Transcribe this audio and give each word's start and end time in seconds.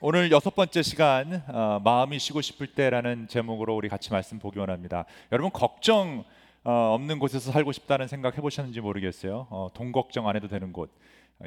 오늘 0.00 0.30
여섯 0.30 0.54
번째 0.54 0.80
시간 0.84 1.42
어, 1.48 1.80
마음이 1.82 2.20
쉬고 2.20 2.40
싶을 2.40 2.68
때라는 2.68 3.26
제목으로 3.26 3.74
우리 3.74 3.88
같이 3.88 4.12
말씀 4.12 4.38
보기 4.38 4.60
원합니다. 4.60 5.06
여러분 5.32 5.50
걱정 5.50 6.22
어, 6.62 6.94
없는 6.94 7.18
곳에서 7.18 7.50
살고 7.50 7.72
싶다는 7.72 8.06
생각 8.06 8.38
해보셨는지 8.38 8.80
모르겠어요. 8.80 9.48
어, 9.50 9.70
돈 9.74 9.90
걱정 9.90 10.28
안 10.28 10.36
해도 10.36 10.46
되는 10.46 10.72
곳, 10.72 10.92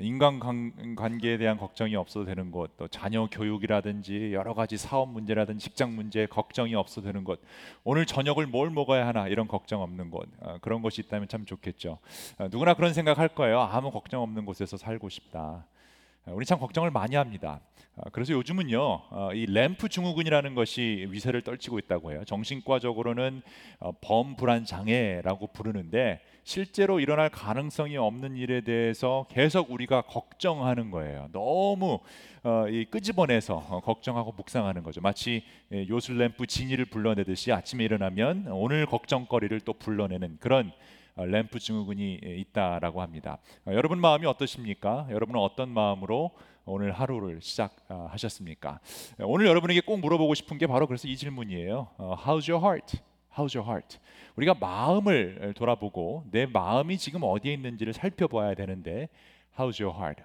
인간 0.01 0.41
관계에 0.97 1.37
대한 1.37 1.55
걱정이 1.55 1.95
없어도 1.95 2.25
되는 2.25 2.51
곳, 2.51 2.75
또 2.75 2.89
자녀 2.89 3.25
교육이라든지 3.31 4.33
여러 4.33 4.53
가지 4.53 4.75
사업 4.75 5.07
문제라든지 5.07 5.63
직장 5.63 5.95
문제 5.95 6.25
걱정이 6.25 6.75
없어도 6.75 7.07
되는 7.07 7.23
곳, 7.23 7.41
오늘 7.85 8.05
저녁을 8.05 8.47
뭘 8.47 8.69
먹어야 8.69 9.07
하나 9.07 9.29
이런 9.29 9.47
걱정 9.47 9.81
없는 9.81 10.09
곳, 10.09 10.27
어, 10.41 10.57
그런 10.59 10.81
곳이 10.81 10.99
있다면 10.99 11.29
참 11.29 11.45
좋겠죠. 11.45 11.99
어, 12.37 12.49
누구나 12.51 12.73
그런 12.73 12.93
생각할 12.93 13.29
거예요. 13.29 13.61
아무 13.61 13.91
걱정 13.91 14.21
없는 14.23 14.43
곳에서 14.43 14.75
살고 14.75 15.07
싶다. 15.07 15.63
어, 16.25 16.33
우리 16.35 16.45
참 16.45 16.59
걱정을 16.59 16.91
많이 16.91 17.15
합니다. 17.15 17.61
아, 17.97 18.09
그래서 18.11 18.33
요즘은요, 18.33 18.79
어, 18.79 19.29
이 19.33 19.45
램프 19.47 19.89
증후군이라는 19.89 20.53
것이 20.55 21.07
위세를 21.09 21.41
떨치고 21.41 21.79
있다고 21.79 22.11
해요. 22.11 22.23
정신과적으로는 22.25 23.41
어, 23.79 23.91
범불안 24.01 24.65
장애라고 24.65 25.47
부르는데 25.47 26.21
실제로 26.43 26.99
일어날 26.99 27.29
가능성이 27.29 27.97
없는 27.97 28.35
일에 28.35 28.61
대해서 28.61 29.25
계속 29.29 29.71
우리가 29.71 30.01
걱정하는 30.01 30.91
거예요. 30.91 31.29
너무 31.31 31.99
이 32.71 32.85
끄집어내서 32.89 33.81
걱정하고 33.83 34.31
묵상하는 34.31 34.81
거죠. 34.81 35.01
마치 35.01 35.43
예, 35.71 35.87
요술 35.87 36.17
램프 36.17 36.47
진이를 36.47 36.85
불러내듯이 36.85 37.51
아침에 37.51 37.83
일어나면 37.83 38.47
오늘 38.49 38.87
걱정거리를 38.87 39.59
또 39.61 39.73
불러내는 39.73 40.37
그런 40.39 40.71
램프 41.15 41.59
증후군이 41.59 42.19
예, 42.23 42.35
있다라고 42.37 43.01
합니다. 43.01 43.37
여러분 43.67 43.99
마음이 43.99 44.25
어떠십니까? 44.25 45.07
여러분은 45.09 45.39
어떤 45.41 45.69
마음으로 45.69 46.31
오늘 46.65 46.91
하루를 46.91 47.41
시작하셨습니까? 47.41 48.79
오늘 49.19 49.47
여러분에게 49.47 49.81
꼭 49.81 49.99
물어보고 49.99 50.33
싶은 50.35 50.57
게 50.57 50.67
바로 50.67 50.87
그래서 50.87 51.07
이 51.07 51.15
질문이에요. 51.17 51.87
어, 51.97 52.15
How's 52.17 52.49
your 52.49 52.63
heart? 52.65 52.99
How's 53.35 53.55
your 53.55 53.67
heart? 53.67 53.97
우리가 54.35 54.55
마음을 54.59 55.53
돌아보고 55.55 56.25
내 56.31 56.45
마음이 56.45 56.97
지금 56.97 57.21
어디에 57.23 57.53
있는지를 57.53 57.93
살펴봐야 57.93 58.53
되는데 58.53 59.09
How's 59.57 59.81
your 59.81 59.97
heart? 59.97 60.23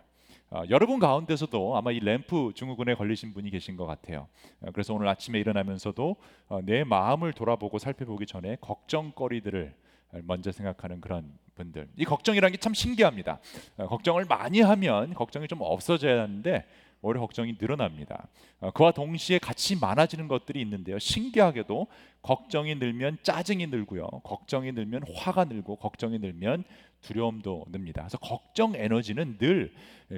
어, 0.50 0.62
여러분 0.70 1.00
가운데서도 1.00 1.77
아마 1.77 1.91
이 1.91 1.98
램프 1.98 2.53
증후군에 2.55 2.94
걸리신 2.94 3.34
분이 3.34 3.50
계신 3.50 3.77
것 3.77 3.84
같아요. 3.84 4.28
어, 4.60 4.70
그래서 4.72 4.94
오늘 4.94 5.08
아침에 5.08 5.41
일어나면서도 5.41 6.16
어, 6.48 6.60
내 6.62 6.84
마음을 6.84 7.32
돌아보고 7.32 7.78
살펴보기 7.78 8.27
전에 8.27 8.56
걱정거리들을 8.60 9.75
먼저 10.22 10.52
생각하는 10.52 11.00
그런 11.00 11.32
분들. 11.54 11.88
이 11.96 12.04
걱정이라는 12.04 12.52
게참 12.52 12.74
신기합니다. 12.74 13.40
어, 13.76 13.86
걱정을 13.86 14.26
많이 14.26 14.60
하면 14.60 15.14
걱정이 15.14 15.48
좀 15.48 15.60
없어져야 15.62 16.22
하는데 16.22 16.64
오히려 17.02 17.20
걱정이 17.20 17.56
늘어납니다. 17.60 18.28
어, 18.60 18.70
그와 18.70 18.92
동시에 18.92 19.38
같이 19.38 19.76
많아지는 19.76 20.28
것들이 20.28 20.60
있는데요. 20.60 20.98
신기하게도 20.98 21.86
걱정이 22.22 22.74
늘면 22.76 23.18
짜증이 23.22 23.66
늘고요. 23.68 24.06
걱정이 24.24 24.72
늘면 24.72 25.02
화가 25.14 25.44
늘고 25.44 25.76
걱정이 25.76 26.18
늘면 26.18 26.64
두려움도 27.06 27.66
듭니다. 27.72 28.02
그래서 28.02 28.18
걱정 28.18 28.74
에너지는 28.74 29.38
늘 29.38 29.72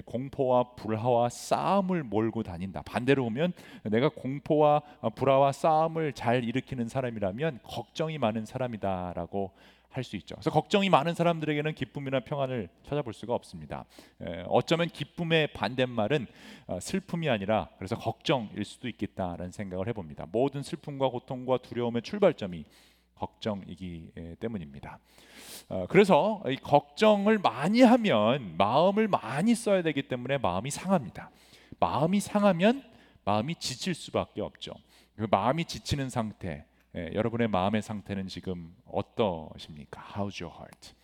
공포와 0.05 0.75
불화와 0.75 1.29
싸움을 1.29 2.03
몰고 2.03 2.43
다닌다. 2.43 2.83
반대로 2.83 3.25
보면 3.25 3.53
내가 3.85 4.09
공포와 4.09 4.81
불화와 5.15 5.53
싸움을 5.53 6.13
잘 6.15 6.45
일으키는 6.45 6.89
사람이라면 6.89 7.61
걱정이 7.63 8.19
많은 8.19 8.47
사람이다라고 8.47 9.53
할 9.91 10.05
수 10.05 10.17
있죠. 10.17 10.37
그래서 10.37 10.51
걱정이 10.51 10.91
많은 10.91 11.15
사람들에게는 11.15 11.75
기쁨이나 11.75 12.21
평안을 12.21 12.69
찾아볼 12.85 13.13
수가 13.13 13.35
없습니다. 13.35 13.85
에, 14.23 14.45
어쩌면 14.47 14.89
기쁨의 14.89 15.49
반대말은 15.49 16.27
어, 16.67 16.79
슬픔이 16.81 17.29
아니라 17.29 17.69
그래서 17.79 17.97
걱정일 17.97 18.65
수도 18.65 18.89
있겠다라는 18.89 19.51
생각을 19.51 19.89
해봅니다. 19.89 20.27
모든 20.31 20.63
슬픔과 20.63 21.09
고통과 21.09 21.59
두려움의 21.59 22.03
출발점이 22.03 22.65
걱정이기 23.19 24.13
때문입니다. 24.41 24.99
어, 25.69 25.87
그래서 25.89 26.43
이 26.49 26.57
걱정을 26.57 27.39
많이 27.39 27.83
하면 27.83 28.55
마음을 28.57 29.09
많이 29.09 29.55
써야 29.55 29.83
되기 29.83 30.03
때문에 30.03 30.39
마음이 30.39 30.71
상합니다. 30.71 31.31
마음이 31.79 32.21
상하면 32.21 32.83
마음이 33.25 33.57
지칠 33.57 33.95
수밖에 33.95 34.41
없죠. 34.41 34.73
그 35.17 35.27
마음이 35.31 35.65
지치는 35.65 36.09
상태, 36.09 36.65
예, 36.97 37.11
여러분의 37.13 37.49
마음의 37.49 37.83
상태는 37.83 38.29
지금 38.29 38.75
어떠십니까? 38.87 40.03
How's 40.15 40.43
your 40.43 40.55
heart? 40.57 40.95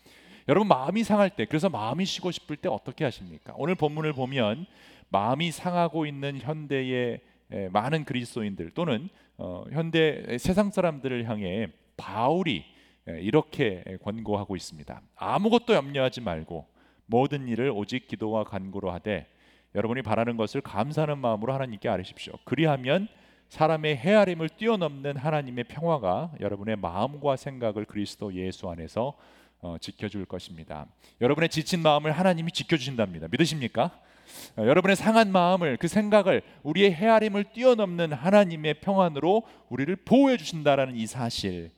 여러분 0.48 0.68
마음이 0.68 1.04
상할 1.04 1.30
때 1.30 1.44
그래서 1.44 1.68
마음이 1.68 2.04
쉬고 2.04 2.30
싶을 2.30 2.56
때 2.56 2.68
어떻게 2.68 3.04
하십니까? 3.04 3.54
오늘 3.56 3.74
본문을 3.74 4.12
보면 4.12 4.66
마음이 5.10 5.50
상하고 5.50 6.06
있는 6.06 6.38
현대의 6.38 7.20
예, 7.52 7.68
많은 7.68 8.04
그리스도인들 8.04 8.70
또는 8.70 9.10
어, 9.36 9.64
현대 9.70 10.38
세상 10.38 10.70
사람들을 10.70 11.28
향해 11.28 11.68
바울이 11.96 12.64
예, 13.08 13.20
이렇게 13.20 13.84
권고하고 14.02 14.56
있습니다. 14.56 15.00
아무것도 15.16 15.74
염려하지 15.74 16.20
말고 16.20 16.66
모든 17.06 17.48
일을 17.48 17.70
오직 17.70 18.08
기도와 18.08 18.44
간구로 18.44 18.90
하되 18.90 19.26
여러분이 19.74 20.02
바라는 20.02 20.36
것을 20.36 20.60
감사하는 20.60 21.18
마음으로 21.18 21.52
하나님께 21.52 21.88
아뢰십시오. 21.88 22.34
그리하면 22.44 23.08
사람의 23.48 23.96
헤아림을 23.96 24.50
뛰어넘는 24.50 25.16
하나님의 25.16 25.64
평화가 25.64 26.32
여러분의 26.40 26.76
마음과 26.76 27.36
생각을 27.36 27.84
그리스도 27.84 28.32
예수 28.34 28.68
안에서 28.70 29.14
어, 29.60 29.76
지켜줄 29.80 30.26
것입니다. 30.26 30.86
여러분의 31.20 31.48
지친 31.48 31.80
마음을 31.80 32.12
하나님이 32.12 32.52
지켜주신답니다. 32.52 33.28
믿으십니까? 33.30 33.98
어, 34.56 34.66
여러분의 34.66 34.96
상한 34.96 35.32
마음을 35.32 35.76
그 35.78 35.88
생각을 35.88 36.42
우리의 36.62 36.92
헤아림을 36.92 37.44
뛰어넘는 37.52 38.12
하나님의 38.12 38.80
평안으로 38.80 39.42
우리를 39.68 39.94
보호해 39.96 40.36
주신다라는 40.36 40.96
이 40.96 41.06
사실 41.06 41.70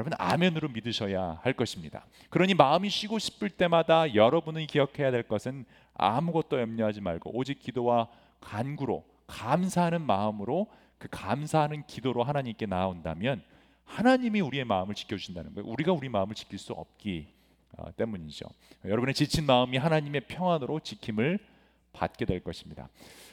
여러분 0.00 0.14
아멘으로 0.16 0.70
믿으셔야 0.70 1.40
할 1.42 1.52
것입니다. 1.52 2.06
그러니 2.30 2.54
마음이 2.54 2.88
쉬고 2.88 3.18
싶을 3.18 3.50
때마다 3.50 4.14
여러분이 4.14 4.66
기억해야 4.66 5.10
될 5.10 5.22
것은 5.24 5.66
아무것도 5.92 6.58
염려하지 6.58 7.02
말고 7.02 7.36
오직 7.36 7.60
기도와 7.60 8.08
간구로 8.40 9.04
감사하는 9.26 10.00
마음으로 10.00 10.68
그 10.96 11.08
감사하는 11.10 11.86
기도로 11.86 12.22
하나님께 12.22 12.64
나온다면 12.64 13.42
하나님이 13.84 14.40
우리의 14.40 14.64
마음을 14.64 14.94
지켜주신다는 14.94 15.54
거예요. 15.54 15.68
우리가 15.68 15.92
우리 15.92 16.08
마음을 16.08 16.34
지킬 16.34 16.58
수 16.58 16.72
없기 16.72 17.28
어, 17.76 17.94
때문이죠. 17.94 18.46
여러분의 18.86 19.12
지친 19.12 19.44
마음이 19.44 19.76
하나님의 19.76 20.22
평안으로 20.28 20.80
지킴을 20.80 21.38
받게 21.92 22.24
될 22.24 22.40
것입니다. 22.40 22.88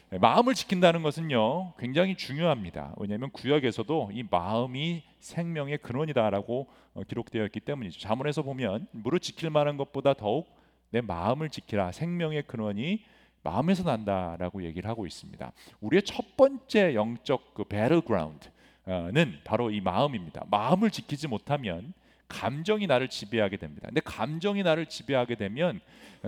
네, 0.09 0.18
마음을 0.19 0.53
지킨다는 0.53 1.03
것은요 1.03 1.73
굉장히 1.78 2.16
중요합니다. 2.16 2.94
왜냐하면 2.97 3.29
구약에서도 3.31 4.12
이 4.13 4.23
마음이 4.29 5.03
생명의 5.19 5.79
근원이다라고 5.79 6.68
어, 6.94 7.03
기록되어 7.03 7.44
있기 7.47 7.59
때문이죠. 7.59 8.00
자문에서 8.00 8.41
보면 8.41 8.88
무릇 8.91 9.22
지킬 9.22 9.50
만한 9.50 9.75
것보다 9.75 10.13
더욱 10.13 10.47
내 10.91 11.01
마음을 11.01 11.50
지키라 11.50 11.91
생명의 11.91 12.44
근원이 12.44 13.03
마음에서 13.44 13.84
난다라고 13.84 14.63
얘기를 14.63 14.90
하고 14.90 15.06
있습니다. 15.06 15.51
우리의 15.81 16.03
첫 16.03 16.38
번째 16.38 16.96
영적 16.96 17.53
그 17.53 17.66
배틀그라운드는 17.66 19.41
바로 19.44 19.72
이 19.72 19.81
마음입니다. 19.81 20.46
마음을 20.50 20.90
지키지 20.90 21.28
못하면 21.28 21.94
감정이 22.28 22.88
나를 22.88 23.08
지배하게 23.08 23.58
됩니다. 23.58 23.88
근데 23.88 24.02
감정이 24.02 24.64
나를 24.64 24.88
지배하게 24.88 25.36
되면 25.36 25.80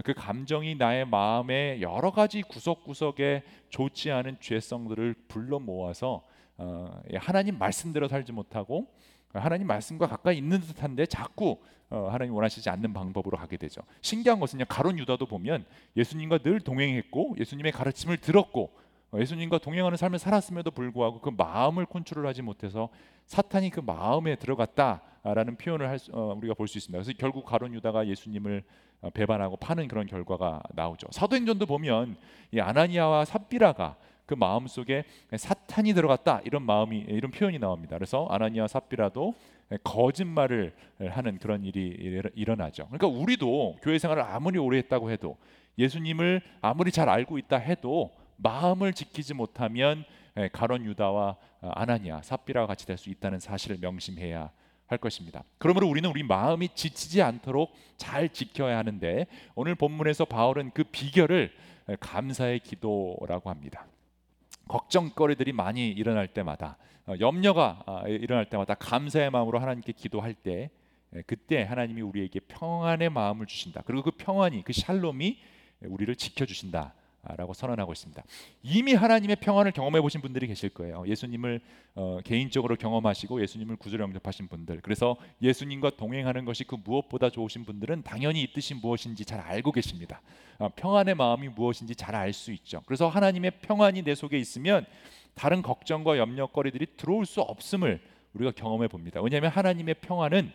그 0.04 0.14
감정이 0.14 0.76
나의 0.76 1.06
마음의 1.06 1.82
여러 1.82 2.12
가지 2.12 2.42
구석구석에 2.42 3.44
좋지 3.70 4.12
않은 4.12 4.38
죄성들을 4.40 5.16
불러 5.28 5.60
모아서 5.60 6.24
어, 6.58 7.02
하나님 7.16 7.58
말씀대로 7.58 8.08
살지 8.08 8.32
못하고 8.32 8.88
하나님 9.34 9.68
말씀과 9.68 10.08
가까이 10.08 10.38
있는 10.38 10.60
듯한데 10.62 11.06
자꾸 11.06 11.60
어, 11.90 12.08
하나님 12.12 12.36
원하시지 12.36 12.70
않는 12.70 12.94
방법으로 12.94 13.38
가게 13.38 13.58
되죠. 13.58 13.82
신기한 14.02 14.40
것은요. 14.40 14.66
가론 14.68 15.00
유다도 15.00 15.26
보면 15.26 15.66
예수님과 15.98 16.40
늘 16.40 16.60
동행했고 16.60 17.36
예수님의 17.40 17.72
가르침을 17.72 18.18
들었고 18.18 18.64
어, 18.64 18.89
예수님과 19.18 19.58
동행하는 19.58 19.98
삶을 19.98 20.20
살았음에도 20.20 20.72
불구하고 20.72 21.20
그 21.22 21.32
마음을 21.36 21.86
컨트롤하지 21.86 22.42
못해서 22.42 22.90
사탄이 23.26 23.70
그 23.72 23.80
마음에 23.80 24.36
들어갔다라는 24.36 25.56
표현을 25.58 25.90
할 25.90 26.00
수, 26.00 26.12
어, 26.14 26.34
우리가 26.38 26.54
볼 26.54 26.68
수 26.68 26.78
있습니다. 26.78 26.98
그래서 27.02 27.18
결국 27.18 27.46
가론 27.46 27.74
유다가 27.74 28.08
예수님을 28.08 28.64
어, 29.02 29.10
배반하고 29.12 29.56
파는 29.58 29.88
그런 29.88 30.06
결과가 30.06 30.62
나오죠. 30.74 31.08
사도행전도 31.12 31.66
보면 31.66 32.18
이 32.52 32.60
아나니아와 32.60 33.26
삽비라가 33.26 33.96
그 34.26 34.36
마음 34.36 34.68
속에 34.68 35.06
사탄이 35.36 35.94
들어갔다 35.94 36.42
이런 36.44 36.62
마음이 36.62 37.00
이런 37.08 37.32
표현이 37.32 37.58
나옵니다. 37.58 37.98
그래서 37.98 38.28
아나니아 38.30 38.68
삽비라도 38.68 39.34
거짓말을 39.84 40.74
하는 41.10 41.40
그런 41.40 41.64
일이 41.64 42.22
일어나죠. 42.36 42.88
그러니까 42.90 43.08
우리도 43.08 43.78
교회 43.82 43.98
생활을 43.98 44.22
아무리 44.22 44.60
오래 44.60 44.78
했다고 44.78 45.10
해도 45.10 45.38
예수님을 45.80 46.42
아무리 46.62 46.92
잘 46.92 47.10
알고 47.10 47.40
있다 47.40 47.58
해도 47.58 48.12
마음을 48.42 48.94
지키지 48.94 49.34
못하면 49.34 50.04
가론 50.54 50.86
유다와 50.86 51.38
아나니아 51.62 52.22
삽비라와 52.22 52.68
같이 52.68 52.86
될 52.86 52.98
수 52.98 53.10
있다는 53.10 53.40
사실을 53.40 53.78
명심해야 53.82 54.52
할 54.88 54.98
것입니다. 54.98 55.44
그러므로 55.58 55.88
우리는 55.88 56.10
우리 56.10 56.24
마음이 56.24 56.70
지치지 56.74 57.22
않도록 57.22 57.72
잘 57.98 58.30
지켜야 58.30 58.78
하는데 58.78 59.28
오늘 59.56 59.76
본문에서 59.76 60.26
바울은 60.26 60.72
그 60.74 60.84
비결을 60.84 61.52
감사의 62.00 62.60
기도라고 62.62 63.50
합니다. 63.50 63.86
걱정거리들이 64.68 65.52
많이 65.52 65.90
일어날 65.90 66.28
때마다 66.28 66.78
어, 67.06 67.14
염려가 67.20 67.84
아, 67.88 68.04
일어날 68.08 68.46
때마다 68.50 68.76
감사의 68.76 69.32
마음으로 69.32 69.60
하나님께 69.60 69.94
기도할 69.94 70.34
때 70.34 70.70
예, 71.16 71.24
그때 71.24 71.64
하나님이 71.64 72.02
우리에게 72.02 72.40
평안의 72.42 73.10
마음을 73.10 73.48
주신다. 73.48 73.82
그리고 73.86 74.04
그 74.04 74.12
평안이 74.12 74.64
그 74.64 74.74
샬롬이 74.74 75.40
우리를 75.82 76.16
지켜 76.16 76.46
주신다. 76.46 76.94
라고 77.22 77.54
선언하고 77.54 77.92
있습니다. 77.92 78.24
이미 78.64 78.94
하나님의 78.94 79.36
평안을 79.38 79.72
경험해 79.74 80.00
보신 80.02 80.22
분들이 80.22 80.48
계실 80.48 80.70
거예요. 80.70 81.04
예수님을 81.06 81.60
어, 81.96 82.20
개인적으로 82.24 82.76
경험하시고 82.78 83.42
예수님을 83.42 83.76
구주로 83.76 84.04
영접하신 84.06 84.48
분들. 84.48 84.80
그래서 84.82 85.18
예수님과 85.42 85.92
동행하는 85.98 86.46
것이 86.46 86.64
그 86.64 86.78
무엇보다 86.82 87.30
좋으신 87.30 87.66
분들은 87.66 88.04
당연히 88.04 88.42
이 88.44 88.54
뜻이 88.54 88.74
무엇인지 88.74 89.26
잘 89.26 89.42
알고 89.42 89.74
계십니다. 89.74 90.22
어, 90.60 90.70
평안의 90.76 91.16
마음이 91.16 91.50
무엇인지 91.50 91.96
잘 91.96 92.16
알 92.16 92.34
수 92.34 92.52
있죠. 92.54 92.82
그래서 92.86 93.08
하나님의 93.10 93.52
평안이 93.62 94.04
내 94.04 94.16
속에 94.16 94.38
있으면 94.40 94.86
다른 95.36 95.62
걱정과 95.62 96.18
염려거리들이 96.18 96.98
들어올 96.98 97.26
수 97.26 97.42
없음을 97.42 98.00
우리가 98.34 98.52
경험해 98.52 98.88
봅니다. 98.88 99.22
왜냐하면 99.22 99.52
하나님의 99.52 99.96
평안은 100.02 100.52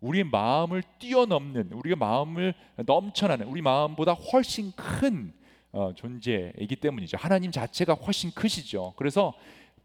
우리 0.00 0.24
마음을 0.24 0.82
뛰어넘는 0.98 1.72
우리가 1.72 1.96
마음을 1.96 2.54
넘쳐나는 2.76 3.46
우리 3.46 3.60
마음보다 3.62 4.12
훨씬 4.12 4.72
큰 4.72 5.32
어, 5.72 5.92
존재이기 5.94 6.76
때문이죠. 6.76 7.16
하나님 7.18 7.50
자체가 7.50 7.94
훨씬 7.94 8.30
크시죠. 8.30 8.94
그래서 8.96 9.34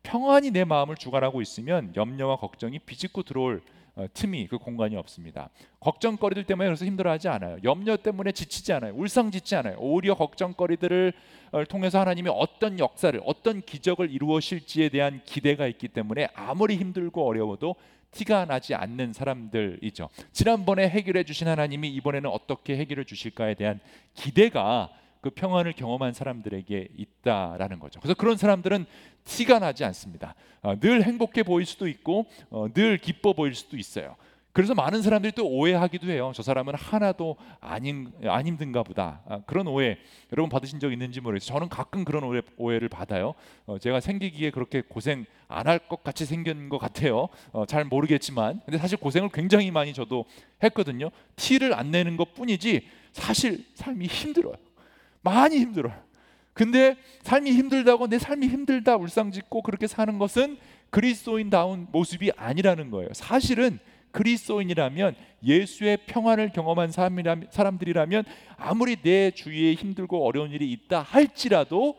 평안이 0.03 0.51
내 0.51 0.63
마음을 0.63 0.95
주관하고 0.95 1.41
있으면 1.41 1.93
염려와 1.95 2.37
걱정이 2.37 2.79
비집고 2.79 3.23
들어올 3.23 3.61
어, 3.95 4.07
틈이 4.11 4.47
그 4.47 4.57
공간이 4.57 4.95
없습니다. 4.95 5.49
걱정거리들 5.79 6.45
때문에 6.45 6.67
그래서 6.67 6.85
힘들어하지 6.85 7.27
않아요. 7.27 7.57
염려 7.63 7.95
때문에 7.95 8.31
지치지 8.31 8.73
않아요. 8.73 8.93
울상짓지 8.95 9.55
않아요. 9.55 9.77
오히려 9.77 10.15
걱정거리들을 10.15 11.13
어, 11.51 11.63
통해서 11.65 11.99
하나님이 11.99 12.29
어떤 12.33 12.79
역사를 12.79 13.19
어떤 13.23 13.61
기적을 13.61 14.09
이루어실지에 14.09 14.89
대한 14.89 15.21
기대가 15.25 15.67
있기 15.67 15.89
때문에 15.89 16.27
아무리 16.33 16.77
힘들고 16.77 17.25
어려워도 17.25 17.75
티가 18.11 18.45
나지 18.45 18.73
않는 18.73 19.13
사람들이죠. 19.13 20.09
지난번에 20.31 20.89
해결해 20.89 21.23
주신 21.23 21.47
하나님이 21.47 21.89
이번에는 21.89 22.29
어떻게 22.29 22.77
해결해 22.77 23.03
주실까에 23.03 23.53
대한 23.55 23.79
기대가 24.15 24.89
그 25.23 25.29
평안을 25.29 25.71
경험한 25.73 26.13
사람들에게 26.13 26.89
있다라는 26.97 27.79
거죠. 27.79 27.99
그래서 28.01 28.13
그런 28.13 28.35
사람들은 28.35 28.85
티가 29.23 29.59
나지 29.59 29.85
않습니다. 29.85 30.35
어, 30.61 30.77
늘 30.79 31.01
행복해 31.01 31.43
보일 31.43 31.65
수도 31.65 31.87
있고 31.87 32.25
어, 32.49 32.67
늘 32.73 32.97
기뻐 32.97 33.31
보일 33.31 33.55
수도 33.55 33.77
있어요. 33.77 34.17
그래서 34.51 34.75
많은 34.75 35.01
사람들이 35.01 35.31
또 35.31 35.47
오해하기도 35.47 36.11
해요. 36.11 36.31
저 36.35 36.43
사람은 36.43 36.75
하나도 36.75 37.37
안, 37.59 37.85
힘, 37.85 38.11
안 38.25 38.45
힘든가 38.45 38.83
보다. 38.83 39.21
아, 39.27 39.39
그런 39.47 39.65
오해 39.67 39.97
여러분 40.31 40.49
받으신 40.49 40.79
적 40.79 40.91
있는지 40.91 41.21
모르겠어요. 41.21 41.55
저는 41.55 41.69
가끔 41.69 42.03
그런 42.03 42.23
오해, 42.23 42.41
오해 42.57 42.77
를 42.77 42.87
받아요. 42.89 43.33
어, 43.65 43.79
제가 43.79 43.99
생기기에 44.01 44.51
그렇게 44.51 44.81
고생 44.87 45.25
안 45.47 45.67
할 45.67 45.79
것 45.87 46.03
같이 46.03 46.25
생긴 46.25 46.67
것 46.69 46.77
같아요. 46.79 47.29
어, 47.51 47.65
잘 47.65 47.85
모르겠지만, 47.85 48.61
근데 48.65 48.77
사실 48.77 48.97
고생을 48.97 49.29
굉장히 49.33 49.71
많이 49.71 49.93
저도 49.93 50.25
했거든요. 50.63 51.09
티를 51.35 51.73
안 51.73 51.91
내는 51.91 52.17
것 52.17 52.33
뿐이지 52.35 52.87
사실 53.11 53.65
삶이 53.75 54.05
힘들어요. 54.05 54.55
많이 55.23 55.57
힘들어요. 55.57 55.93
근데 56.53 56.95
삶이 57.23 57.51
힘들다고 57.51 58.07
내 58.07 58.19
삶이 58.19 58.47
힘들다 58.47 58.97
울상짓고 58.97 59.63
그렇게 59.63 59.87
사는 59.87 60.19
것은 60.19 60.57
그리스도인다운 60.91 61.87
모습이 61.91 62.31
아니라는 62.37 62.91
거예요. 62.91 63.09
사실은 63.13 63.79
그리스도인이라면 64.11 65.15
예수의 65.43 65.97
평안을 66.05 66.51
경험한 66.51 66.91
사람들이라면 66.91 68.25
아무리 68.57 68.97
내 68.97 69.31
주위에 69.31 69.73
힘들고 69.73 70.23
어려운 70.23 70.51
일이 70.51 70.71
있다 70.71 71.01
할지라도 71.01 71.95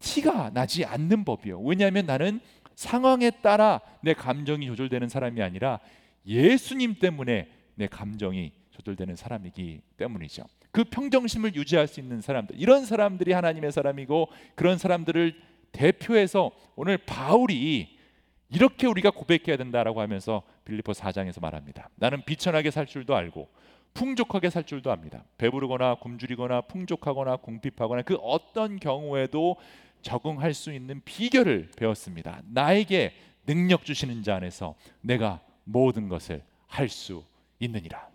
티가 0.00 0.50
나지 0.50 0.84
않는 0.84 1.24
법이요. 1.24 1.60
왜냐하면 1.60 2.06
나는 2.06 2.40
상황에 2.74 3.30
따라 3.30 3.80
내 4.00 4.12
감정이 4.14 4.66
조절되는 4.66 5.08
사람이 5.08 5.40
아니라 5.40 5.78
예수님 6.26 6.96
때문에 6.96 7.48
내 7.76 7.86
감정이 7.86 8.50
조절되는 8.72 9.14
사람이기 9.14 9.82
때문이죠. 9.96 10.42
그 10.72 10.84
평정심을 10.84 11.54
유지할 11.54 11.86
수 11.86 12.00
있는 12.00 12.20
사람들 12.20 12.56
이런 12.58 12.84
사람들이 12.84 13.32
하나님의 13.32 13.72
사람이고 13.72 14.28
그런 14.54 14.78
사람들을 14.78 15.34
대표해서 15.70 16.50
오늘 16.74 16.98
바울이 16.98 17.98
이렇게 18.48 18.86
우리가 18.86 19.10
고백해야 19.10 19.56
된다라고 19.56 20.00
하면서 20.00 20.42
빌리포 20.64 20.92
4장에서 20.92 21.40
말합니다. 21.40 21.88
나는 21.96 22.22
비천하게 22.24 22.70
살 22.70 22.86
줄도 22.86 23.14
알고 23.14 23.48
풍족하게 23.94 24.50
살 24.50 24.64
줄도 24.64 24.90
압니다. 24.90 25.24
배부르거나 25.38 25.96
굶주리거나 25.96 26.62
풍족하거나 26.62 27.36
궁핍하거나 27.36 28.02
그 28.02 28.16
어떤 28.16 28.78
경우에도 28.78 29.56
적응할 30.02 30.54
수 30.54 30.72
있는 30.72 31.00
비결을 31.04 31.70
배웠습니다. 31.76 32.42
나에게 32.46 33.12
능력 33.46 33.84
주시는 33.84 34.22
자 34.22 34.36
안에서 34.36 34.74
내가 35.00 35.40
모든 35.64 36.08
것을 36.08 36.42
할 36.66 36.88
수 36.88 37.24
있느니라. 37.60 38.08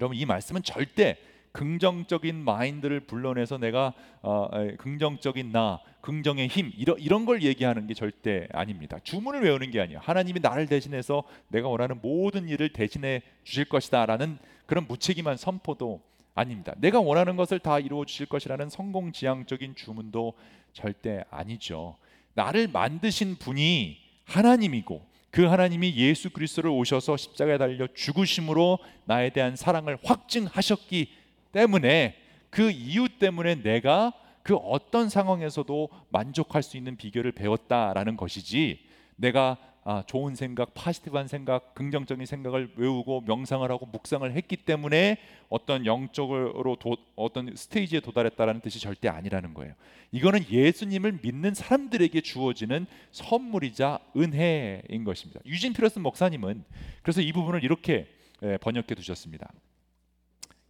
여러분 0.00 0.16
이 0.16 0.24
말씀은 0.24 0.62
절대 0.62 1.16
긍정적인 1.52 2.36
마인드를 2.36 3.00
불러내서 3.00 3.58
내가 3.58 3.92
어, 4.22 4.48
긍정적인 4.78 5.52
나, 5.52 5.80
긍정의 6.00 6.48
힘 6.48 6.72
이런 6.76 6.98
이런 6.98 7.24
걸 7.24 7.42
얘기하는 7.42 7.86
게 7.86 7.94
절대 7.94 8.48
아닙니다. 8.52 8.98
주문을 9.02 9.42
외우는 9.42 9.70
게 9.70 9.80
아니에요. 9.80 9.98
하나님이 10.02 10.40
나를 10.40 10.66
대신해서 10.66 11.24
내가 11.48 11.68
원하는 11.68 11.98
모든 12.00 12.48
일을 12.48 12.72
대신해 12.72 13.22
주실 13.44 13.66
것이다라는 13.66 14.38
그런 14.66 14.86
무책임한 14.86 15.36
선포도 15.36 16.00
아닙니다. 16.34 16.74
내가 16.78 17.00
원하는 17.00 17.36
것을 17.36 17.58
다 17.58 17.78
이루어 17.78 18.04
주실 18.04 18.26
것이라는 18.26 18.70
성공지향적인 18.70 19.74
주문도 19.74 20.34
절대 20.72 21.24
아니죠. 21.30 21.96
나를 22.34 22.68
만드신 22.68 23.36
분이 23.36 23.98
하나님이고 24.24 25.10
그 25.30 25.44
하나님이 25.44 25.94
예수 25.96 26.30
그리스도를 26.30 26.70
오셔서 26.70 27.16
십자가에 27.16 27.58
달려 27.58 27.86
죽으심으로 27.92 28.78
나에 29.04 29.30
대한 29.30 29.56
사랑을 29.56 29.98
확증하셨기 30.02 31.19
때문에 31.52 32.16
그 32.50 32.70
이유 32.70 33.08
때문에 33.08 33.62
내가 33.62 34.12
그 34.42 34.56
어떤 34.56 35.08
상황에서도 35.08 35.88
만족할 36.10 36.62
수 36.62 36.76
있는 36.76 36.96
비결을 36.96 37.32
배웠다라는 37.32 38.16
것이지 38.16 38.80
내가 39.16 39.58
아, 39.82 40.02
좋은 40.06 40.34
생각, 40.34 40.74
positive한 40.74 41.26
생각, 41.26 41.74
긍정적인 41.74 42.26
생각을 42.26 42.70
외우고 42.76 43.22
명상을 43.22 43.68
하고 43.70 43.86
묵상을 43.86 44.30
했기 44.30 44.56
때문에 44.56 45.16
어떤 45.48 45.86
영적으로 45.86 46.76
도, 46.76 46.98
어떤 47.16 47.56
stage에 47.56 48.00
도달했다라는 48.00 48.60
뜻이 48.60 48.78
절대 48.78 49.08
아니라는 49.08 49.54
거예요. 49.54 49.74
이거는 50.12 50.44
예수님을 50.50 51.20
믿는 51.22 51.54
사람들에게 51.54 52.20
주어지는 52.20 52.86
선물이자 53.10 54.00
은혜인 54.16 55.04
것입니다. 55.04 55.40
유진 55.46 55.72
피터슨 55.72 56.02
목사님은 56.02 56.62
그래서 57.02 57.22
이 57.22 57.32
부분을 57.32 57.64
이렇게 57.64 58.06
예, 58.42 58.58
번역해 58.58 58.94
두셨습니다. 58.94 59.50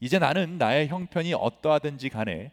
이제 0.00 0.19
나는 0.19 0.59
나의 0.59 0.88
형편이 0.88 1.35
어떠하든지 1.35 2.09
간에 2.09 2.52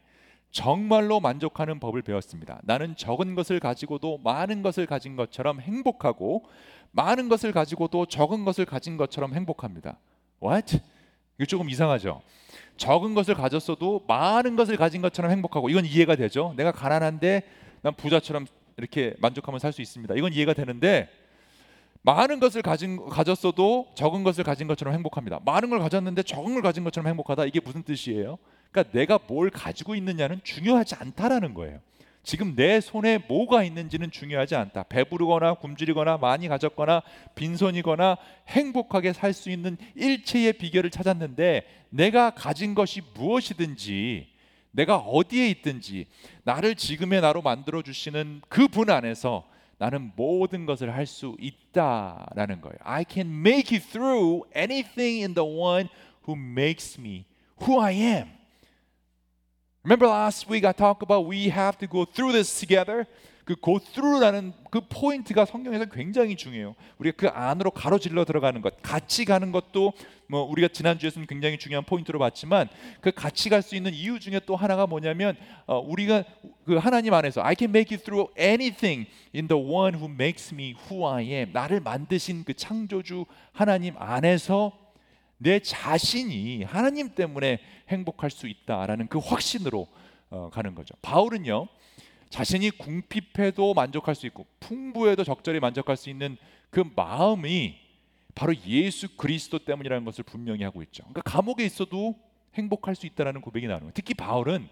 정말로 0.51 1.20
만족하는 1.20 1.80
법을 1.80 2.01
배웠습니다. 2.01 2.60
나는 2.63 2.96
적은 2.96 3.36
것을 3.36 3.60
가지고도 3.60 4.20
많은 4.24 4.62
것을 4.62 4.86
가진 4.86 5.16
것처럼 5.16 5.60
행복하고 5.60 6.46
많은 6.92 7.30
것을 7.30 7.51
가지고도 7.51 8.06
적은 8.08 8.46
것을 8.46 8.66
가진 8.66 8.98
것처럼 8.98 9.34
행복합니다. 9.34 9.98
What? 10.44 10.80
이거 11.38 11.46
조금 11.46 11.70
이상하죠. 11.70 12.22
적은 12.77 13.13
것을 13.13 13.36
가졌어도 13.36 14.06
많은 14.08 14.56
것을 14.56 14.77
가진 14.77 15.01
것처럼 15.01 15.32
행복하고 15.32 15.70
이건 15.70 15.86
이해가 15.86 16.16
되죠. 16.16 16.54
내가 16.58 16.72
가난한데 16.72 17.44
난 17.82 17.94
부자처럼 17.94 18.46
이렇게 18.77 19.16
만족하면 19.20 19.60
살 19.60 19.74
수 19.74 19.82
있습니다. 19.82 20.16
이건 20.16 20.34
이해가 20.34 20.54
되는데 20.54 21.10
많은 22.08 22.40
것을 22.40 22.62
가진 22.62 23.06
가졌어도 23.10 23.90
적은 23.94 24.24
것을 24.24 24.46
가진 24.46 24.66
것처럼 24.66 24.94
행복합니다. 24.94 25.42
많은 25.44 25.70
걸 25.70 25.80
가졌는데 25.80 26.24
적은 26.24 26.54
걸 26.54 26.62
가진 26.62 26.86
것처럼 26.86 27.10
행복하다. 27.10 27.44
이게 27.46 27.60
무슨 27.60 27.84
뜻이에요? 27.84 28.38
그러니까 28.72 28.98
내가 28.98 29.20
뭘 29.28 29.50
가지고 29.50 29.94
있느냐는 29.94 30.40
중요하지 30.42 30.96
않다라는 30.96 31.54
거예요. 31.54 31.80
지금 32.24 32.56
내 32.56 32.80
손에 32.80 33.18
뭐가 33.28 33.64
있는지는 33.64 34.10
중요하지 34.12 34.56
않다. 34.56 34.84
배부르거나 34.84 35.56
굶주리거나 35.56 36.18
많이 36.18 36.48
가졌거나 36.48 37.02
빈손이거나 37.36 38.16
행복하게 38.48 39.12
살 39.12 39.34
수 39.34 39.50
있는 39.52 39.76
일체의 39.96 40.54
비결을 40.54 40.90
찾았는데 40.90 41.64
내가 41.90 42.30
가진 42.30 42.74
것이 42.74 43.02
무엇이든지 43.16 44.28
내가 44.72 44.96
어디에 44.96 45.50
있든지 45.50 46.08
나를 46.44 46.76
지금의 46.76 47.20
나로 47.20 47.42
만들어 47.42 47.82
주시는 47.82 48.44
그 48.48 48.70
분 48.70 48.90
안에서 48.90 49.44
나는 49.79 50.12
모든 50.14 50.64
것을 50.67 50.95
할 50.95 51.07
수 51.07 51.37
있다라는 51.41 52.61
거예요. 52.61 52.76
I 52.85 53.05
can 53.09 53.29
make 53.29 53.76
it 53.76 53.85
through 53.91 54.45
anything 54.55 55.23
in 55.23 55.35
the 55.35 55.45
one 55.45 55.88
who 56.26 56.37
makes 56.37 56.99
me 56.99 57.26
who 57.62 57.81
I 57.81 57.93
am. 57.93 58.29
Remember 59.85 60.07
last 60.07 60.49
week 60.49 60.64
I 60.64 60.73
talked 60.73 61.02
about 61.02 61.26
we 61.26 61.49
have 61.50 61.76
to 61.79 61.88
go 61.88 62.05
through 62.05 62.33
this 62.33 62.59
together. 62.59 63.07
그 63.48 63.56
go 63.63 63.80
through라는 63.80 64.51
그 64.70 64.82
포인트가 64.89 65.46
성경에서 65.46 65.86
굉장히 65.86 66.36
중요해요. 66.36 66.75
우리가 66.98 67.16
그 67.16 67.27
안으로 67.30 67.72
가로질러 67.72 68.25
들어가는 68.25 68.62
것, 68.62 68.82
같이 68.82 69.24
가는 69.24 69.54
것도 69.54 69.94
뭐 70.27 70.44
우리가 70.44 70.68
지난 70.68 71.00
주에서는 71.00 71.25
굉장히 71.27 71.58
중요한 71.58 71.86
포인트로 71.86 72.20
봤지만 72.20 72.68
그 73.00 73.12
같이 73.12 73.48
갈 73.50 73.62
수 73.62 73.77
있는 73.77 73.94
이유 73.94 74.20
중에 74.20 74.42
또 74.46 74.58
하나가 74.58 74.86
뭐냐면 74.86 75.38
어, 75.66 75.80
우리가 75.80 76.25
그 76.66 76.75
하나님 76.75 77.13
안에서 77.13 77.42
I 77.42 77.56
can 77.58 77.70
make 77.70 77.96
it 77.96 78.04
through 78.04 78.30
anything 78.38 79.10
in 79.34 79.48
the 79.48 79.63
one 79.63 79.98
who 79.98 80.12
makes 80.12 80.54
me 80.54 80.75
who 80.89 81.08
I 81.08 81.24
am. 81.32 81.54
나를 81.54 81.80
만드신 81.80 82.44
그 82.44 82.54
창조주 82.54 83.25
하나님 83.54 83.96
안에서 83.98 84.74
내 85.38 85.60
자신이 85.60 86.63
하나님 86.63 87.16
때문에 87.16 87.60
행복할 87.88 88.30
수 88.30 88.50
있다라는 88.50 89.08
그 89.08 89.20
확신으로 89.20 89.88
어, 90.32 90.50
가는 90.51 90.75
거죠. 90.75 90.96
바울은요. 91.01 91.70
자신이 92.29 92.72
궁핍해도 92.72 93.74
만족할 93.74 94.15
수 94.15 94.25
있고 94.27 94.46
풍부해도 94.60 95.24
적절히 95.24 95.60
만족할 95.60 95.98
수 95.98 96.10
있는 96.10 96.38
그 96.69 96.84
마음이 96.96 97.75
바로 98.36 98.53
예수 98.67 99.15
그리스도 99.15 99.60
때문이라는 99.60 100.05
것을 100.05 100.24
분명히 100.24 100.63
하고 100.63 100.84
있죠. 100.84 101.03
그러니까 101.05 101.22
감옥에 101.22 101.65
있어도 101.65 102.15
행복할 102.53 102.96
수 102.96 103.05
있다라는 103.05 103.41
고백이 103.41 103.67
나오는 103.67 103.81
거예요. 103.81 103.91
특히 103.93 104.13
바울은 104.13 104.67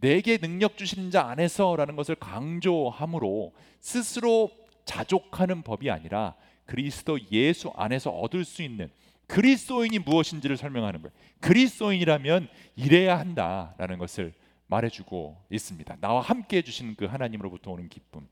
내게 0.00 0.38
능력 0.38 0.76
주시는 0.76 1.10
자 1.10 1.26
안에서라는 1.26 1.94
것을 1.94 2.14
강조함으로 2.16 3.52
스스로 3.80 4.50
자족하는 4.84 5.62
법이 5.62 5.90
아니라 5.90 6.34
그리스도 6.64 7.18
예수 7.30 7.70
안에서 7.76 8.10
얻을 8.10 8.44
수 8.44 8.62
있는 8.62 8.88
그리스도인이 9.26 9.98
무엇인지를 10.00 10.56
설명하는 10.56 11.02
거예요. 11.02 11.12
그리스도인이라면 11.40 12.48
이래야 12.76 13.18
한다라는 13.18 13.98
것을 13.98 14.32
말해주고 14.72 15.36
있습니다. 15.50 15.96
나와 16.00 16.22
함께 16.22 16.58
해주시는 16.58 16.96
그 16.96 17.04
하나님으로부터 17.04 17.70
오는 17.72 17.88
기쁨, 17.88 18.26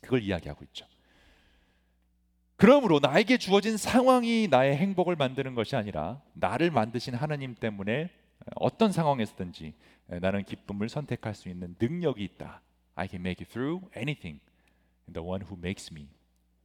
그걸 0.00 0.22
이야기하고 0.22 0.64
있죠. 0.66 0.86
그러므로 2.56 3.00
나에게 3.00 3.38
주어진 3.38 3.76
상황이 3.76 4.48
나의 4.48 4.76
행복을 4.76 5.16
만드는 5.16 5.54
것이 5.54 5.76
아니라 5.76 6.22
나를 6.34 6.70
만드신 6.70 7.14
하나님 7.14 7.54
때문에 7.54 8.10
어떤 8.54 8.92
상황에서든지 8.92 9.74
나는 10.06 10.44
기쁨을 10.44 10.88
선택할 10.88 11.34
수 11.34 11.48
있는 11.48 11.74
능력이 11.78 12.22
있다. 12.24 12.60
I 12.94 13.08
can 13.08 13.20
make 13.20 13.44
it 13.44 13.52
through 13.52 13.86
anything. 13.96 14.40
The 15.12 15.26
one 15.26 15.44
who 15.44 15.58
makes 15.58 15.92
me 15.92 16.08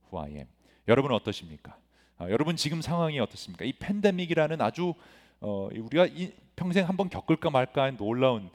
who 0.08 0.24
I 0.24 0.32
am. 0.32 0.48
여러분은 0.88 1.16
어떠십니까? 1.18 1.78
아, 2.18 2.30
여러분 2.30 2.56
지금 2.56 2.82
상황이 2.82 3.20
어떻습니까? 3.20 3.66
이 3.66 3.74
팬데믹이라는 3.74 4.62
아주 4.62 4.94
어, 5.42 5.70
우리가 5.74 6.06
이, 6.06 6.32
평생 6.56 6.88
한번 6.88 7.10
겪을까 7.10 7.50
말까 7.50 7.84
한 7.84 7.98
놀라운 7.98 8.46
어, 8.46 8.52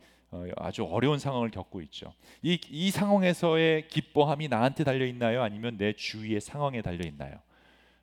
아주 0.57 0.85
어려운 0.85 1.19
상황을 1.19 1.51
겪고 1.51 1.81
있죠. 1.83 2.13
이, 2.43 2.59
이 2.71 2.91
상황에서의 2.91 3.89
기뻐함이 3.89 4.49
나한테 4.49 4.85
달려 4.85 5.07
있나요? 5.07 5.43
아니면 5.43 5.77
내 5.77 5.93
주위의 5.93 6.41
상황에 6.41 6.83
달려 6.83 7.07
있나요? 7.07 7.39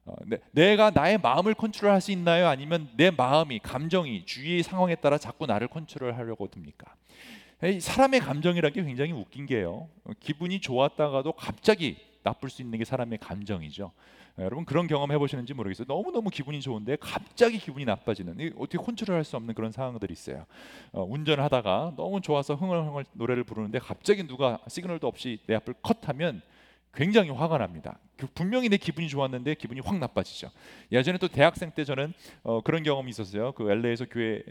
어, 0.06 0.16
내, 0.26 0.38
내가 0.52 0.92
나의 0.92 1.18
마음을 1.18 1.54
컨트롤할 1.54 2.02
수 2.02 2.12
있나요? 2.12 2.48
아니면 2.48 2.90
내 2.96 3.12
마음이 3.12 3.60
감정이 3.60 4.26
주위의 4.26 4.64
상황에 4.64 4.96
따라 4.96 5.18
자꾸 5.18 5.46
나를 5.46 5.68
컨트롤하려고 5.68 6.48
듭니까? 6.50 6.96
사람의 7.80 8.20
감정이라는 8.20 8.74
게 8.74 8.84
굉장히 8.84 9.14
웃긴 9.14 9.46
게요. 9.46 9.88
기분이 10.20 10.60
좋았다가도 10.60 11.32
갑자기 11.34 11.96
나쁠 12.22 12.50
수 12.50 12.62
있는 12.62 12.78
게 12.78 12.86
사람의 12.86 13.20
감정이죠. 13.20 13.92
여러분 14.40 14.66
그런 14.66 14.88
경험 14.88 15.12
해보시는지 15.12 15.54
모르겠어요. 15.54 15.86
너무 15.88 16.12
너무 16.12 16.30
기분이 16.30 16.60
좋은데 16.60 16.98
갑자기 17.00 17.60
기분이 17.60 17.86
나빠지는 17.86 18.54
어떻게 18.58 18.78
컨트롤할 18.80 19.24
수 19.24 19.36
없는 19.38 19.54
그런 19.54 19.72
상황들이 19.72 20.12
있어요. 20.12 20.46
어, 20.92 21.04
운전을 21.04 21.44
하다가 21.44 21.94
너무 21.96 22.20
좋아서 22.20 22.56
흥얼흥얼 22.56 23.06
노래를 23.14 23.44
부르는데 23.44 23.78
갑자기 23.80 24.26
누가 24.26 24.58
시그널도 24.68 25.08
없이 25.08 25.40
내 25.46 25.56
앞을 25.56 25.76
컷하면 25.84 26.42
굉장히 26.94 27.30
화가 27.32 27.58
납니다. 27.58 27.98
그 28.18 28.28
분명히 28.36 28.70
내 28.70 28.78
기분이 28.78 29.10
좋았는데 29.10 29.56
기분이 29.56 29.80
확 29.80 29.98
나빠지죠. 29.98 30.52
예전에 30.92 31.18
또 31.18 31.28
대학생 31.28 31.72
때 31.72 31.84
저는 31.84 32.14
어, 32.44 32.62
그런 32.62 32.84
경험이 32.84 33.10
있었어요. 33.10 33.52
그 33.54 33.70
LA에서 33.72 34.06
교회 34.06 34.44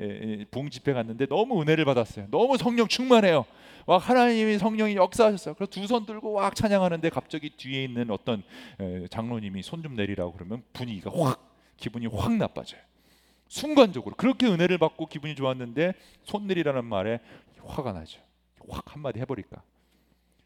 부흥 0.50 0.68
집회 0.70 0.92
갔는데 0.92 1.26
너무 1.26 1.62
은혜를 1.62 1.84
받았어요. 1.84 2.26
너무 2.30 2.56
성령 2.58 2.88
충만해요. 2.88 3.44
와 3.86 3.98
하나님이 3.98 4.58
성령이 4.58 4.96
역사하셨어요. 4.96 5.54
그래서 5.54 5.70
두 5.70 5.86
손 5.86 6.04
들고 6.06 6.32
왁 6.32 6.54
찬양하는데 6.54 7.08
갑자기 7.10 7.50
뒤에 7.50 7.84
있는 7.84 8.10
어떤 8.10 8.42
에, 8.80 9.06
장로님이 9.08 9.62
손 9.62 9.82
좀 9.82 9.94
내리라고 9.96 10.32
그러면 10.32 10.62
분위기가 10.72 11.10
확 11.14 11.40
기분이 11.76 12.06
확 12.06 12.32
나빠져요. 12.36 12.80
순간적으로 13.48 14.14
그렇게 14.16 14.46
은혜를 14.46 14.78
받고 14.78 15.06
기분이 15.06 15.34
좋았는데 15.36 15.94
손 16.24 16.46
내리라는 16.46 16.84
말에 16.84 17.20
화가 17.64 17.92
나죠. 17.92 18.20
확 18.68 18.94
한마디 18.94 19.20
해버릴까. 19.20 19.62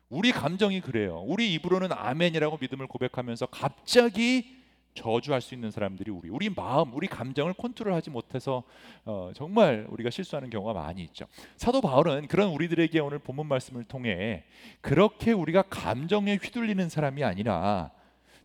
우리 0.08 0.30
감정이 0.30 0.80
그래요. 0.80 1.22
우리 1.26 1.52
입으로는 1.54 1.88
아멘이라고 1.92 2.58
믿음을 2.60 2.86
고백하면서 2.86 3.46
갑자기 3.46 4.56
저주할 4.94 5.40
수 5.42 5.54
있는 5.54 5.70
사람들이 5.70 6.10
우리 6.10 6.30
우리 6.30 6.48
마음, 6.48 6.94
우리 6.94 7.06
감정을 7.06 7.52
컨트롤하지 7.54 8.10
못해서 8.10 8.62
어, 9.04 9.30
정말 9.34 9.86
우리가 9.90 10.10
실수하는 10.10 10.48
경우가 10.48 10.72
많이 10.72 11.02
있죠. 11.04 11.26
사도 11.56 11.80
바울은 11.80 12.28
그런 12.28 12.48
우리들에게 12.50 12.98
오늘 13.00 13.18
본문 13.18 13.46
말씀을 13.46 13.84
통해 13.84 14.44
그렇게 14.80 15.32
우리가 15.32 15.62
감정에 15.62 16.36
휘둘리는 16.36 16.88
사람이 16.88 17.22
아니라 17.24 17.90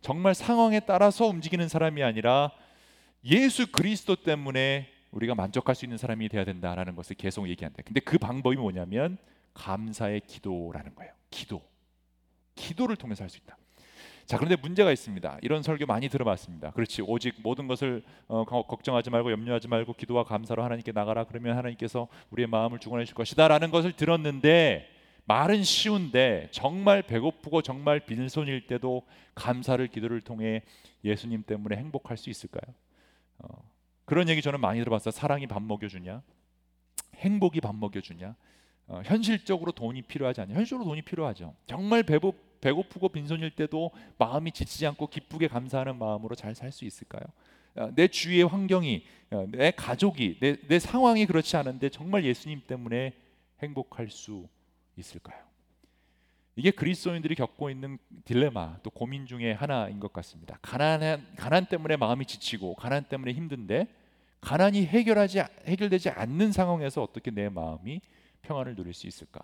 정말 0.02 0.34
상황에 0.34 0.80
따라서 0.80 1.26
움직이는 1.26 1.68
사람이 1.68 2.02
아니라 2.02 2.52
예수 3.24 3.70
그리스도 3.70 4.16
때문에 4.16 4.88
우리가 5.12 5.34
만족할 5.34 5.74
수 5.74 5.84
있는 5.84 5.96
사람이 5.96 6.28
되어야 6.28 6.44
된다라는 6.44 6.96
것을 6.96 7.16
계속 7.16 7.48
얘기한다. 7.48 7.82
근데 7.84 8.00
그 8.00 8.18
방법이 8.18 8.56
뭐냐면 8.56 9.16
감사의 9.54 10.22
기도라는 10.26 10.94
거예요. 10.94 11.12
기도. 11.32 11.60
기도를 12.54 12.94
통해서 12.94 13.24
할 13.24 13.30
수 13.30 13.38
있다. 13.38 13.56
자 14.26 14.38
그런데 14.38 14.54
문제가 14.54 14.92
있습니다. 14.92 15.38
이런 15.42 15.62
설교 15.62 15.86
많이 15.86 16.08
들어봤습니다. 16.08 16.70
그렇지 16.70 17.02
오직 17.02 17.34
모든 17.42 17.66
것을 17.66 18.04
어, 18.28 18.44
걱정하지 18.44 19.10
말고 19.10 19.32
염려하지 19.32 19.66
말고 19.66 19.94
기도와 19.94 20.22
감사로 20.22 20.62
하나님께 20.62 20.92
나가라. 20.92 21.24
그러면 21.24 21.56
하나님께서 21.56 22.06
우리의 22.30 22.46
마음을 22.46 22.78
주관해 22.78 23.04
줄 23.04 23.16
것이다라는 23.16 23.72
것을 23.72 23.92
들었는데 23.92 24.88
말은 25.24 25.64
쉬운데 25.64 26.48
정말 26.52 27.02
배고프고 27.02 27.62
정말 27.62 28.00
빈손일 28.00 28.66
때도 28.66 29.02
감사를 29.34 29.84
기도를 29.88 30.20
통해 30.20 30.62
예수님 31.04 31.42
때문에 31.42 31.76
행복할 31.76 32.16
수 32.16 32.30
있을까요? 32.30 32.74
어, 33.38 33.48
그런 34.04 34.28
얘기 34.28 34.40
저는 34.40 34.60
많이 34.60 34.78
들어봤어요. 34.78 35.10
사랑이 35.10 35.46
밥 35.46 35.62
먹여주냐? 35.62 36.22
행복이 37.16 37.60
밥 37.60 37.74
먹여주냐? 37.74 38.34
어, 38.86 39.00
현실적으로 39.04 39.72
돈이 39.72 40.02
필요하지 40.02 40.42
않냐? 40.42 40.54
현실적으로 40.54 40.88
돈이 40.88 41.02
필요하죠. 41.02 41.54
정말 41.66 42.02
배고, 42.02 42.34
배고프고 42.60 43.08
빈손일 43.08 43.50
때도 43.52 43.90
마음이 44.18 44.52
지치지 44.52 44.86
않고 44.86 45.06
기쁘게 45.08 45.48
감사하는 45.48 45.98
마음으로 45.98 46.34
잘 46.34 46.54
살 46.54 46.70
수 46.72 46.84
있을까요? 46.84 47.22
어, 47.74 47.90
내 47.94 48.08
주위의 48.08 48.44
환경이, 48.44 49.04
어, 49.30 49.46
내 49.48 49.70
가족이, 49.70 50.38
내, 50.40 50.56
내 50.68 50.78
상황이 50.78 51.24
그렇지 51.26 51.56
않은데 51.56 51.88
정말 51.88 52.24
예수님 52.24 52.62
때문에 52.66 53.14
행복할 53.62 54.10
수 54.10 54.46
있을까요? 54.96 55.52
이게 56.54 56.70
그리스도인들이 56.70 57.34
겪고 57.34 57.70
있는 57.70 57.98
딜레마 58.24 58.76
또 58.82 58.90
고민 58.90 59.24
중에 59.24 59.52
하나인 59.52 60.00
것 60.00 60.12
같습니다. 60.12 60.58
가난 60.60 61.26
가난 61.36 61.64
때문에 61.64 61.96
마음이 61.96 62.26
지치고 62.26 62.74
가난 62.74 63.04
때문에 63.04 63.32
힘든데 63.32 63.86
가난이 64.42 64.84
해결하지 64.84 65.42
해결되지 65.64 66.10
않는 66.10 66.52
상황에서 66.52 67.02
어떻게 67.02 67.30
내 67.30 67.48
마음이 67.48 68.02
평안을 68.42 68.74
누릴 68.74 68.92
수 68.92 69.06
있을까? 69.06 69.40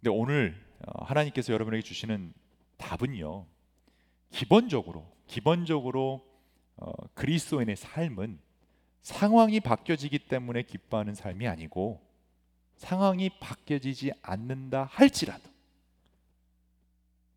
근데 0.00 0.10
오늘 0.10 0.56
어, 0.86 1.04
하나님께서 1.04 1.52
여러분에게 1.52 1.82
주시는 1.82 2.32
답은요. 2.76 3.46
기본적으로 4.30 5.10
기본적으로 5.26 6.26
어, 6.76 6.92
그리스도인의 7.14 7.76
삶은 7.76 8.38
상황이 9.02 9.60
바뀌어지기 9.60 10.20
때문에 10.20 10.62
기뻐하는 10.62 11.14
삶이 11.14 11.46
아니고 11.46 12.04
상황이 12.76 13.30
바뀌어지지 13.40 14.12
않는다 14.20 14.84
할지라도 14.84 15.48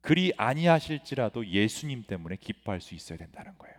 그리 0.01 0.33
아니하실지라도 0.37 1.47
예수님 1.47 2.03
때문에 2.03 2.37
기뻐할 2.37 2.81
수 2.81 2.95
있어야 2.95 3.17
된다는 3.17 3.57
거예요. 3.57 3.78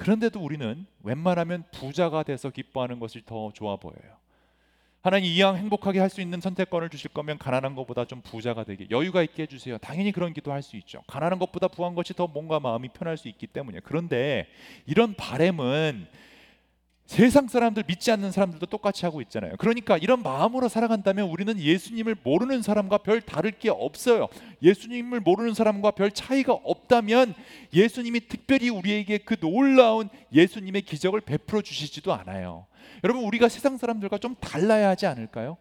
그런데도 0.00 0.40
우리는 0.40 0.86
웬만하면 1.02 1.64
부자가 1.72 2.22
돼서 2.22 2.48
기뻐하는 2.48 2.98
것이 3.00 3.22
더 3.26 3.52
좋아 3.52 3.76
보여요. 3.76 4.16
하나님 5.02 5.30
이왕 5.30 5.58
행복하게 5.58 5.98
할 5.98 6.08
수 6.08 6.22
있는 6.22 6.40
선택권을 6.40 6.88
주실 6.88 7.10
거면 7.12 7.36
가난한 7.36 7.74
것보다 7.74 8.06
좀 8.06 8.22
부자가 8.22 8.64
되게 8.64 8.86
여유가 8.90 9.22
있게 9.22 9.42
해주세요. 9.42 9.76
당연히 9.78 10.10
그런 10.10 10.32
기도 10.32 10.52
할 10.52 10.62
수 10.62 10.76
있죠. 10.78 11.02
가난한 11.06 11.38
것보다 11.38 11.68
부한 11.68 11.94
것이 11.94 12.14
더 12.14 12.26
뭔가 12.26 12.58
마음이 12.60 12.88
편할 12.88 13.18
수 13.18 13.28
있기 13.28 13.46
때문에 13.46 13.80
그런데 13.84 14.46
이런 14.86 15.14
바램은 15.14 16.06
세상 17.10 17.48
사람들 17.48 17.82
믿지 17.88 18.12
않는 18.12 18.30
사람들도 18.30 18.66
똑같이 18.66 19.04
하고 19.04 19.20
있잖아요. 19.22 19.54
그러니까 19.58 19.98
이런 19.98 20.22
마음으로 20.22 20.68
살아간다면 20.68 21.28
우리는 21.28 21.58
예수님을 21.58 22.14
모르는 22.22 22.62
사람과 22.62 22.98
별 22.98 23.20
다를 23.20 23.50
게 23.50 23.68
없어요. 23.68 24.28
예수님을 24.62 25.18
모르는 25.18 25.52
사람과 25.52 25.90
별 25.90 26.12
차이가 26.12 26.52
없다면 26.52 27.34
예수님이 27.74 28.28
특별히 28.28 28.68
우리에게 28.68 29.18
그 29.18 29.34
놀라운 29.40 30.08
예수님의 30.32 30.82
기적을 30.82 31.22
베풀어 31.22 31.62
주시지도 31.62 32.14
않아요. 32.14 32.66
여러분 33.02 33.24
우리가 33.24 33.48
세상 33.48 33.76
사람들과 33.76 34.18
좀 34.18 34.36
달라야 34.36 34.90
하지 34.90 35.06
않을까요? 35.06 35.56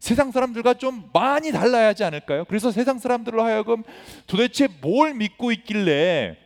세상 0.00 0.32
사람들과 0.32 0.74
좀 0.74 1.08
많이 1.12 1.52
달라야 1.52 1.86
하지 1.86 2.02
않을까요? 2.02 2.46
그래서 2.46 2.72
세상 2.72 2.98
사람들로 2.98 3.44
하여금 3.44 3.84
도대체 4.26 4.66
뭘 4.80 5.14
믿고 5.14 5.52
있길래 5.52 6.36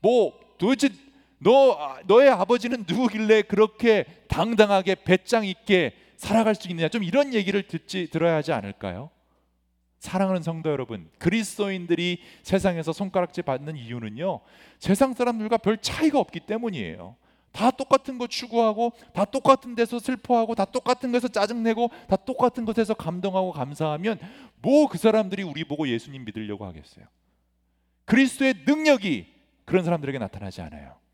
뭐 0.00 0.34
도대체 0.58 0.90
너 1.46 1.96
너의 2.06 2.28
아버지는 2.28 2.84
누구길래 2.88 3.42
그렇게 3.42 4.04
당당하게 4.26 4.96
배짱 4.96 5.44
있게 5.44 5.94
살아갈 6.16 6.56
수 6.56 6.66
있느냐 6.68 6.88
좀 6.88 7.04
이런 7.04 7.34
얘기를 7.34 7.62
듣지 7.68 8.10
들어야 8.10 8.34
하지 8.34 8.52
않을까요? 8.52 9.10
사랑하는 10.00 10.42
성도 10.42 10.70
여러분, 10.70 11.08
그리스도인들이 11.18 12.20
세상에서 12.42 12.92
손가락질 12.92 13.44
받는 13.44 13.76
이유는요. 13.76 14.40
세상 14.80 15.14
사람들과 15.14 15.58
별 15.58 15.78
차이가 15.78 16.18
없기 16.18 16.40
때문이에요. 16.40 17.14
다 17.52 17.70
똑같은 17.70 18.18
거 18.18 18.26
추구하고 18.26 18.92
다 19.14 19.24
똑같은 19.24 19.76
데서 19.76 20.00
슬퍼하고 20.00 20.56
다 20.56 20.64
똑같은 20.64 21.12
것에서 21.12 21.28
짜증내고 21.28 21.90
다 22.08 22.16
똑같은 22.16 22.64
것에서 22.64 22.92
감동하고 22.92 23.52
감사하면 23.52 24.18
뭐 24.60 24.88
그 24.88 24.98
사람들이 24.98 25.44
우리 25.44 25.62
보고 25.62 25.88
예수님 25.88 26.24
믿으려고 26.24 26.66
하겠어요. 26.66 27.06
그리스도의 28.04 28.64
능력이 28.66 29.26
그런 29.64 29.84
사람들에게 29.84 30.18
나타나지 30.18 30.60
않아요. 30.62 31.05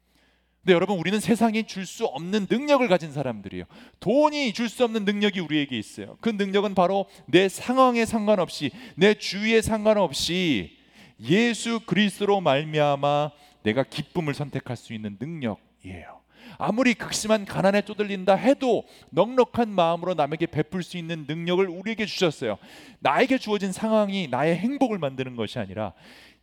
근데 0.63 0.75
여러분 0.75 0.99
우리는 0.99 1.19
세상이 1.19 1.65
줄 1.65 1.87
수 1.87 2.07
없는 2.07 2.47
능력을 2.49 2.87
가진 2.89 3.13
사람들이에요. 3.13 3.65
돈이 3.99 4.53
줄 4.53 4.69
수 4.69 4.85
없는 4.85 5.05
능력이 5.05 5.41
우리에게 5.41 5.77
있어요. 5.77 6.17
그 6.21 6.29
능력은 6.31 6.75
바로 6.75 7.07
내 7.27 7.49
상황에 7.49 8.05
상관없이 8.05 8.71
내 8.95 9.15
주위에 9.15 9.61
상관없이 9.61 10.79
예수 11.21 11.81
그리스도로 11.81 12.41
말미암아 12.41 13.31
내가 13.65 13.83
기쁨을 13.83 14.35
선택할 14.35 14.77
수 14.77 14.95
있는 14.95 15.17
능력이에요. 15.21 16.21
아무리 16.59 16.95
극심한 16.95 17.45
가난에 17.45 17.83
쪼들린다 17.83 18.35
해도 18.37 18.85
넉넉한 19.11 19.69
마음으로 19.69 20.15
남에게 20.15 20.47
베풀 20.47 20.83
수 20.85 20.97
있는 20.97 21.25
능력을 21.27 21.67
우리에게 21.69 22.07
주셨어요. 22.07 22.59
나에게 23.01 23.39
주어진 23.39 23.73
상황이 23.73 24.29
나의 24.29 24.57
행복을 24.57 24.99
만드는 24.99 25.35
것이 25.35 25.59
아니라 25.59 25.93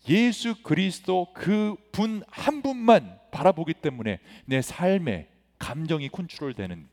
예수 0.10 0.56
그리스도 0.62 1.28
그 1.34 1.76
분 1.94 2.24
한 2.30 2.62
분만 2.62 3.19
바라보기 3.32 3.74
때문에 3.76 4.20
내 4.46 4.62
삶에 4.62 5.30
감정이 5.58 6.10
컨트롤되는 6.10 6.88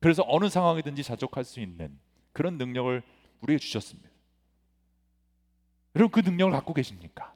그래서 0.00 0.24
어느 0.26 0.48
상황이든지 0.48 1.02
자족할 1.02 1.44
수 1.44 1.60
있는 1.60 1.98
그런 2.32 2.56
능력을 2.58 3.02
우리에게 3.40 3.58
주셨습니다. 3.60 4.08
여러분 5.96 6.10
그 6.22 6.28
능력을 6.28 6.52
갖고 6.52 6.72
계십니까? 6.72 7.34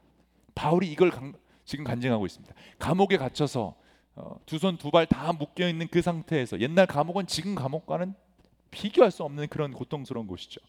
바울이 0.55 0.91
이걸 0.91 1.11
강, 1.11 1.33
지금 1.65 1.83
간증하고 1.83 2.25
있습니다. 2.25 2.53
감옥에 2.79 3.17
갇혀서 3.17 3.75
어, 4.15 4.39
두손 4.45 4.77
두 4.77 4.91
발 4.91 5.05
다 5.07 5.33
묶여 5.33 5.67
있는 5.67 5.87
그 5.89 6.01
상태에서 6.01 6.59
옛날 6.61 6.87
감옥은 6.87 7.27
지금 7.27 7.53
감옥과는 7.53 8.13
비교할 8.71 9.11
수 9.11 9.23
없는 9.23 9.47
그런 9.49 9.73
고통스러운 9.73 10.25
곳이죠. 10.27 10.61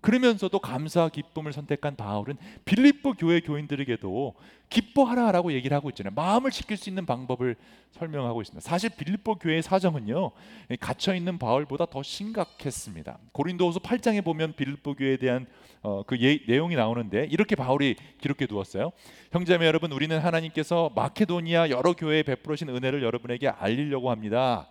그러면서도 0.00 0.58
감사와 0.58 1.08
기쁨을 1.08 1.52
선택한 1.52 1.96
바울은 1.96 2.36
빌립보 2.64 3.14
교회 3.14 3.40
교인들에게도 3.40 4.34
기뻐하라라고 4.70 5.52
얘기를 5.52 5.74
하고 5.76 5.88
있잖아요. 5.90 6.12
마음을 6.14 6.50
지킬 6.50 6.76
수 6.76 6.88
있는 6.88 7.06
방법을 7.06 7.56
설명하고 7.92 8.42
있습니다. 8.42 8.68
사실 8.68 8.90
빌립보 8.90 9.36
교회의 9.36 9.62
사정은요 9.62 10.30
갇혀 10.78 11.14
있는 11.14 11.38
바울보다 11.38 11.86
더 11.86 12.02
심각했습니다. 12.02 13.18
고린도후서 13.32 13.80
8장에 13.80 14.22
보면 14.24 14.54
빌립보 14.54 14.94
교회에 14.94 15.16
대한 15.16 15.46
어, 15.82 16.02
그 16.02 16.18
예, 16.20 16.40
내용이 16.46 16.74
나오는데 16.74 17.28
이렇게 17.30 17.54
바울이 17.54 17.96
기록해 18.20 18.46
두었어요. 18.46 18.90
형제매 19.32 19.66
여러분, 19.66 19.92
우리는 19.92 20.18
하나님께서 20.18 20.90
마케도니아 20.94 21.70
여러 21.70 21.92
교회에 21.92 22.22
베풀으신 22.24 22.68
은혜를 22.68 23.02
여러분에게 23.02 23.48
알리려고 23.48 24.10
합니다. 24.10 24.68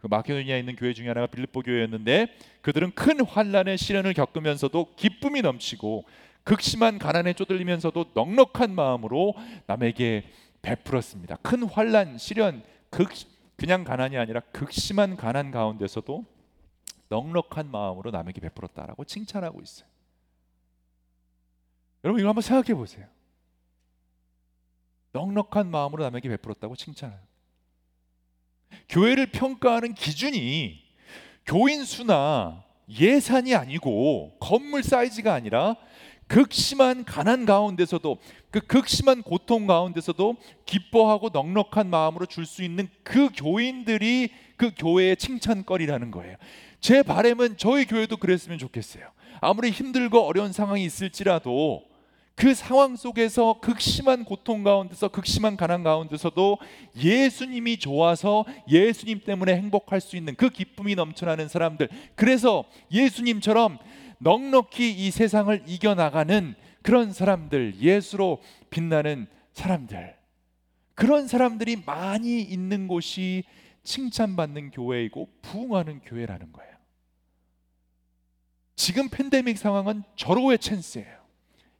그 0.00 0.06
마케도니아에 0.06 0.58
있는 0.58 0.76
교회 0.76 0.92
중에 0.92 1.08
하나가 1.08 1.26
빌립보 1.26 1.60
교회였는데 1.60 2.28
그들은 2.62 2.92
큰 2.94 3.24
환란의 3.24 3.78
시련을 3.78 4.14
겪으면서도 4.14 4.94
기쁨이 4.96 5.42
넘치고 5.42 6.04
극심한 6.44 6.98
가난에 6.98 7.34
쪼들리면서도 7.34 8.12
넉넉한 8.14 8.74
마음으로 8.74 9.34
남에게 9.66 10.24
베풀었습니다. 10.62 11.36
큰 11.36 11.64
환란, 11.64 12.18
시련, 12.18 12.62
극 12.88 13.10
그냥 13.56 13.84
가난이 13.84 14.16
아니라 14.16 14.40
극심한 14.52 15.16
가난 15.16 15.50
가운데서도 15.50 16.24
넉넉한 17.10 17.70
마음으로 17.70 18.10
남에게 18.10 18.40
베풀었다라고 18.40 19.04
칭찬하고 19.04 19.60
있어요. 19.60 19.86
여러분 22.02 22.20
이거 22.20 22.30
한번 22.30 22.40
생각해 22.40 22.74
보세요. 22.74 23.06
넉넉한 25.12 25.70
마음으로 25.70 26.04
남에게 26.04 26.28
베풀었다고 26.30 26.76
칭찬해요. 26.76 27.29
교회를 28.88 29.26
평가하는 29.26 29.94
기준이 29.94 30.80
교인 31.46 31.84
수나 31.84 32.62
예산이 32.88 33.54
아니고 33.54 34.36
건물 34.40 34.82
사이즈가 34.82 35.34
아니라 35.34 35.76
극심한 36.26 37.04
가난 37.04 37.44
가운데서도 37.44 38.18
그 38.50 38.60
극심한 38.60 39.22
고통 39.22 39.66
가운데서도 39.66 40.36
기뻐하고 40.64 41.30
넉넉한 41.32 41.90
마음으로 41.90 42.26
줄 42.26 42.46
수 42.46 42.62
있는 42.62 42.88
그 43.02 43.30
교인들이 43.34 44.30
그 44.56 44.70
교회의 44.76 45.16
칭찬거리라는 45.16 46.10
거예요. 46.12 46.36
제 46.78 47.02
바람은 47.02 47.56
저희 47.56 47.84
교회도 47.84 48.18
그랬으면 48.18 48.58
좋겠어요. 48.58 49.04
아무리 49.40 49.70
힘들고 49.70 50.20
어려운 50.20 50.52
상황이 50.52 50.84
있을지라도 50.84 51.89
그 52.40 52.54
상황 52.54 52.96
속에서 52.96 53.60
극심한 53.60 54.24
고통 54.24 54.62
가운데서 54.62 55.08
극심한 55.08 55.58
가난 55.58 55.82
가운데서도 55.82 56.56
예수님이 56.96 57.76
좋아서 57.78 58.46
예수님 58.66 59.20
때문에 59.20 59.54
행복할 59.56 60.00
수 60.00 60.16
있는 60.16 60.34
그 60.36 60.48
기쁨이 60.48 60.94
넘쳐나는 60.94 61.48
사람들 61.48 61.90
그래서 62.14 62.64
예수님처럼 62.90 63.76
넉넉히 64.20 64.90
이 64.90 65.10
세상을 65.10 65.64
이겨나가는 65.66 66.54
그런 66.80 67.12
사람들 67.12 67.74
예수로 67.78 68.40
빛나는 68.70 69.26
사람들 69.52 70.16
그런 70.94 71.28
사람들이 71.28 71.76
많이 71.84 72.40
있는 72.40 72.88
곳이 72.88 73.44
칭찬받는 73.82 74.70
교회이고 74.70 75.28
부흥하는 75.42 76.00
교회라는 76.06 76.52
거예요. 76.52 76.70
지금 78.76 79.10
팬데믹 79.10 79.58
상황은 79.58 80.04
절호의 80.16 80.58
찬스예요. 80.58 81.19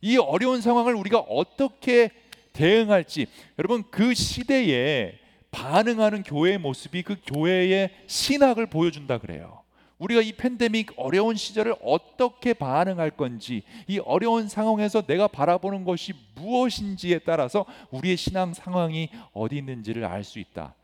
이 0.01 0.17
어려운 0.17 0.61
상황을 0.61 0.95
우리가 0.95 1.19
어떻게 1.19 2.11
대응할지 2.53 3.27
여러분 3.59 3.85
그 3.91 4.15
시대에 4.15 5.19
반응하는 5.51 6.23
교회의 6.23 6.59
모습이 6.59 7.03
그 7.03 7.17
교회의 7.27 7.91
신학을 8.07 8.67
보여준다 8.67 9.19
그래요. 9.19 9.63
우리가 9.99 10.23
이 10.23 10.33
팬데믹 10.33 10.93
어려운 10.97 11.37
시절을 11.37 11.75
어떻게 11.83 12.55
반응할 12.55 13.11
건지 13.11 13.63
이 13.87 13.99
어려운 13.99 14.49
상황에서 14.49 15.03
내가 15.03 15.29
바라보는 15.29 15.85
것이 15.85 16.15
무엇인지에 16.37 17.19
따라서 17.21 17.67
우리의 17.91 18.17
신앙 18.17 18.55
상황이 18.55 19.11
어디 19.33 19.59
있는지를 19.59 20.05
알 20.05 20.25
수 20.25 20.39
있다. 20.39 20.75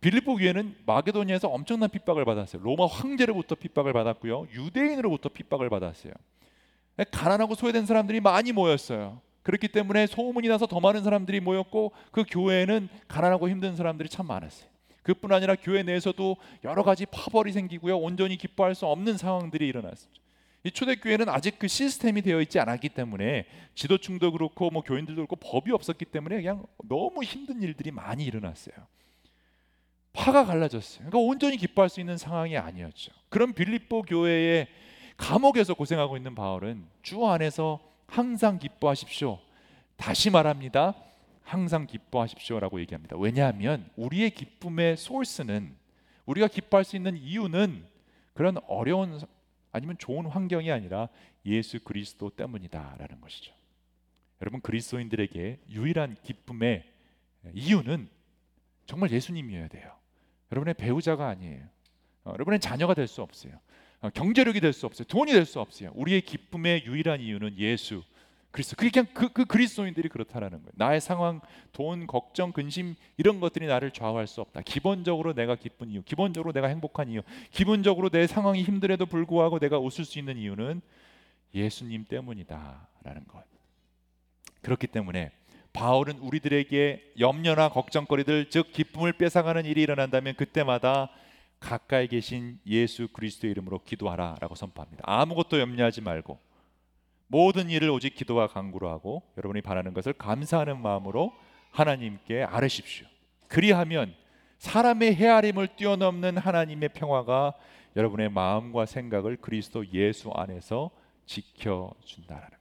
빌립보 0.00 0.36
교회는 0.36 0.76
마게도니아에서 0.86 1.48
엄청난 1.48 1.90
핍박을 1.90 2.24
받았어요. 2.24 2.62
로마 2.62 2.86
황제로부터 2.86 3.54
핍박을 3.56 3.92
받았고요. 3.92 4.46
유대인으로부터 4.52 5.28
핍박을 5.28 5.68
받았어요. 5.70 6.12
가난하고 7.04 7.54
소외된 7.54 7.86
사람들이 7.86 8.20
많이 8.20 8.52
모였어요. 8.52 9.20
그렇기 9.42 9.68
때문에 9.68 10.06
소문이 10.06 10.48
나서 10.48 10.66
더 10.66 10.80
많은 10.80 11.02
사람들이 11.02 11.40
모였고 11.40 11.92
그 12.10 12.24
교회에는 12.28 12.88
가난하고 13.08 13.48
힘든 13.48 13.76
사람들이 13.76 14.08
참 14.08 14.26
많았어요. 14.26 14.68
그뿐 15.02 15.32
아니라 15.32 15.54
교회 15.54 15.82
내에서도 15.82 16.36
여러 16.64 16.82
가지 16.82 17.06
파벌이 17.06 17.52
생기고요. 17.52 17.96
온전히 17.96 18.36
기뻐할 18.36 18.74
수 18.74 18.84
없는 18.86 19.16
상황들이 19.16 19.66
일어났습니다. 19.66 20.22
이 20.64 20.70
초대교회는 20.70 21.28
아직 21.28 21.58
그 21.58 21.66
시스템이 21.66 22.20
되어 22.20 22.42
있지 22.42 22.58
않았기 22.58 22.90
때문에 22.90 23.46
지도층도 23.74 24.32
그렇고 24.32 24.70
뭐 24.70 24.82
교인들도 24.82 25.26
그렇고 25.26 25.36
법이 25.36 25.72
없었기 25.72 26.04
때문에 26.04 26.36
그냥 26.36 26.66
너무 26.86 27.22
힘든 27.22 27.62
일들이 27.62 27.90
많이 27.90 28.24
일어났어요. 28.24 28.74
파가 30.12 30.44
갈라졌어요. 30.44 31.08
그러니까 31.08 31.18
온전히 31.18 31.56
기뻐할 31.56 31.88
수 31.88 32.00
있는 32.00 32.18
상황이 32.18 32.58
아니었죠. 32.58 33.12
그런 33.28 33.54
빌립보 33.54 34.02
교회의 34.02 34.66
감옥에서 35.18 35.74
고생하고 35.74 36.16
있는 36.16 36.34
바울은 36.34 36.86
주 37.02 37.26
안에서 37.26 37.80
항상 38.06 38.58
기뻐하십시오. 38.58 39.38
다시 39.96 40.30
말합니다. 40.30 40.94
항상 41.42 41.86
기뻐하십시오라고 41.86 42.80
얘기합니다. 42.80 43.16
왜냐하면 43.18 43.90
우리의 43.96 44.30
기쁨의 44.30 44.96
소스는 44.96 45.74
우리가 46.24 46.46
기뻐할 46.46 46.84
수 46.84 46.96
있는 46.96 47.16
이유는 47.16 47.84
그런 48.32 48.56
어려운 48.68 49.20
아니면 49.72 49.96
좋은 49.98 50.26
환경이 50.26 50.70
아니라 50.70 51.08
예수 51.44 51.80
그리스도 51.80 52.30
때문이다라는 52.30 53.20
것이죠. 53.20 53.52
여러분 54.40 54.60
그리스도인들에게 54.60 55.60
유일한 55.70 56.16
기쁨의 56.22 56.84
이유는 57.52 58.08
정말 58.86 59.10
예수님이어야 59.10 59.68
돼요. 59.68 59.92
여러분의 60.52 60.74
배우자가 60.74 61.28
아니에요. 61.28 61.64
어, 62.24 62.30
여러분의 62.34 62.60
자녀가 62.60 62.94
될 62.94 63.08
수 63.08 63.20
없어요. 63.22 63.52
어, 64.00 64.10
경제력이 64.10 64.60
될 64.60 64.72
수 64.72 64.86
없어요. 64.86 65.06
돈이 65.06 65.32
될 65.32 65.44
수 65.44 65.60
없어요. 65.60 65.90
우리의 65.94 66.20
기쁨의 66.22 66.84
유일한 66.86 67.20
이유는 67.20 67.58
예수 67.58 68.02
그리스도. 68.50 68.76
그게 68.76 68.90
그냥 68.90 69.06
그, 69.12 69.28
그 69.32 69.44
그리스도인들이 69.44 70.08
그렇다라는 70.08 70.58
거예요. 70.58 70.72
나의 70.74 71.00
상황, 71.00 71.40
돈, 71.72 72.06
걱정, 72.06 72.52
근심 72.52 72.94
이런 73.16 73.40
것들이 73.40 73.66
나를 73.66 73.90
좌우할 73.90 74.26
수 74.26 74.40
없다. 74.40 74.62
기본적으로 74.62 75.34
내가 75.34 75.54
기쁜 75.56 75.90
이유, 75.90 76.02
기본적으로 76.02 76.52
내가 76.52 76.68
행복한 76.68 77.08
이유, 77.10 77.22
기본적으로 77.50 78.08
내 78.08 78.26
상황이 78.26 78.62
힘들에도 78.62 79.04
불구하고 79.06 79.58
내가 79.58 79.78
웃을 79.78 80.04
수 80.04 80.18
있는 80.18 80.38
이유는 80.38 80.80
예수님 81.54 82.04
때문이다라는 82.06 83.26
것. 83.28 83.44
그렇기 84.62 84.86
때문에 84.86 85.30
바울은 85.72 86.18
우리들에게 86.18 87.14
염려나 87.20 87.68
걱정거리들 87.68 88.50
즉 88.50 88.72
기쁨을 88.72 89.12
뺏어가는 89.12 89.66
일이 89.66 89.82
일어난다면 89.82 90.34
그때마다 90.34 91.10
가까이 91.60 92.08
계신 92.08 92.58
예수 92.66 93.08
그리스도의 93.08 93.50
이름으로 93.52 93.80
기도하라라고 93.84 94.54
선포합니다. 94.54 95.02
아무것도 95.06 95.60
염려하지 95.60 96.00
말고 96.00 96.38
모든 97.26 97.68
일을 97.68 97.90
오직 97.90 98.14
기도와 98.14 98.46
간구로 98.46 98.88
하고 98.88 99.22
여러분이 99.36 99.62
바라는 99.62 99.92
것을 99.92 100.12
감사하는 100.14 100.80
마음으로 100.80 101.32
하나님께 101.70 102.44
아뢰십시오. 102.44 103.06
그리하면 103.48 104.14
사람의 104.58 105.14
헤아림을 105.14 105.76
뛰어넘는 105.76 106.38
하나님의 106.38 106.90
평화가 106.90 107.54
여러분의 107.96 108.30
마음과 108.30 108.86
생각을 108.86 109.36
그리스도 109.36 109.86
예수 109.92 110.30
안에서 110.30 110.90
지켜 111.26 111.92
준다라는 112.04 112.50
거예요. 112.50 112.58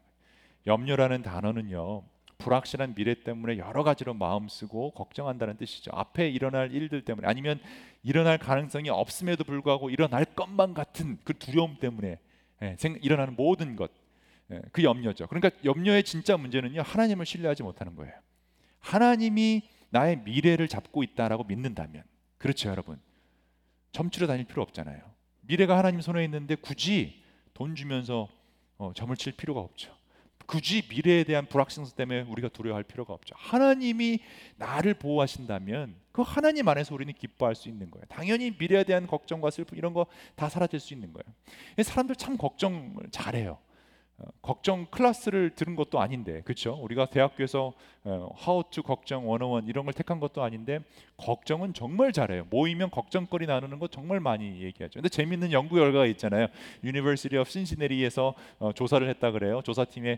염려라는 0.67 1.21
단어는요. 1.21 2.03
불확실한 2.37 2.95
미래 2.95 3.15
때문에 3.23 3.57
여러 3.57 3.83
가지로 3.83 4.13
마음 4.13 4.47
쓰고 4.47 4.91
걱정한다는 4.91 5.57
뜻이죠. 5.57 5.91
앞에 5.93 6.29
일어날 6.29 6.71
일들 6.73 7.03
때문에 7.03 7.27
아니면 7.27 7.59
일어날 8.03 8.37
가능성이 8.37 8.89
없음에도 8.89 9.43
불구하고 9.43 9.89
일어날 9.89 10.25
것만 10.25 10.73
같은 10.73 11.17
그 11.23 11.37
두려움 11.37 11.77
때문에 11.79 12.19
예, 12.63 12.77
일어나는 13.01 13.35
모든 13.35 13.75
것, 13.75 13.91
예, 14.51 14.61
그 14.71 14.83
염려죠. 14.83 15.27
그러니까 15.27 15.49
염려의 15.63 16.03
진짜 16.03 16.37
문제는요 16.37 16.81
하나님을 16.81 17.25
신뢰하지 17.25 17.63
못하는 17.63 17.95
거예요. 17.95 18.13
하나님이 18.79 19.63
나의 19.89 20.17
미래를 20.19 20.67
잡고 20.67 21.03
있다라고 21.03 21.43
믿는다면, 21.45 22.03
그렇죠, 22.37 22.69
여러분. 22.69 22.99
점치러 23.91 24.27
다닐 24.27 24.45
필요 24.45 24.61
없잖아요. 24.61 25.01
미래가 25.41 25.77
하나님 25.77 26.01
손에 26.01 26.23
있는데 26.25 26.55
굳이 26.55 27.23
돈 27.53 27.73
주면서 27.73 28.27
어, 28.77 28.91
점을 28.93 29.15
칠 29.15 29.33
필요가 29.33 29.61
없죠. 29.61 29.96
굳이 30.47 30.81
미래에 30.89 31.23
대한 31.25 31.45
불확실성 31.45 31.85
때문에 31.95 32.21
우리가 32.21 32.47
두려워할 32.49 32.83
필요가 32.83 33.13
없죠. 33.13 33.35
하나님이 33.37 34.19
나를 34.55 34.93
보호하신다면 34.95 35.95
그 36.13 36.23
하나님 36.23 36.67
안에서 36.67 36.95
우리는 36.95 37.13
기뻐할 37.13 37.53
수 37.53 37.69
있는 37.69 37.91
거예요. 37.91 38.05
당연히 38.09 38.51
미래에 38.57 38.83
대한 38.85 39.05
걱정과 39.05 39.51
슬픔 39.51 39.77
이런 39.77 39.93
거 39.93 40.05
다 40.35 40.49
사라질 40.49 40.79
수 40.79 40.93
있는 40.93 41.11
거예요. 41.13 41.25
사람들 41.83 42.15
참 42.15 42.37
걱정을 42.37 43.09
잘해요. 43.11 43.59
어, 44.19 44.25
걱정 44.41 44.87
class를 44.87 45.51
들은 45.51 45.75
것도 45.75 45.99
아닌데 45.99 46.41
그렇죠? 46.41 46.73
우리가 46.81 47.07
대학교에서 47.07 47.73
어, 48.03 48.29
How 48.45 48.63
to 48.71 48.83
걱정 48.83 49.27
101 49.27 49.69
이런 49.69 49.85
걸 49.85 49.93
택한 49.93 50.19
것도 50.19 50.41
아닌데 50.43 50.79
걱정은 51.17 51.73
정말 51.73 52.11
잘해요. 52.11 52.47
모이면 52.49 52.89
걱정거리 52.89 53.45
나누는 53.45 53.77
거 53.79 53.87
정말 53.87 54.19
많이 54.19 54.63
얘기하죠. 54.63 54.93
근데 54.93 55.09
재밌는 55.09 55.51
연구 55.51 55.75
결과가 55.75 56.07
있잖아요. 56.07 56.47
Of 56.83 57.49
Cincinnati에서 57.49 58.33
어, 58.59 58.71
조사를 58.73 59.07
했다 59.07 59.31
그래요. 59.31 59.61
조사팀에 59.63 60.17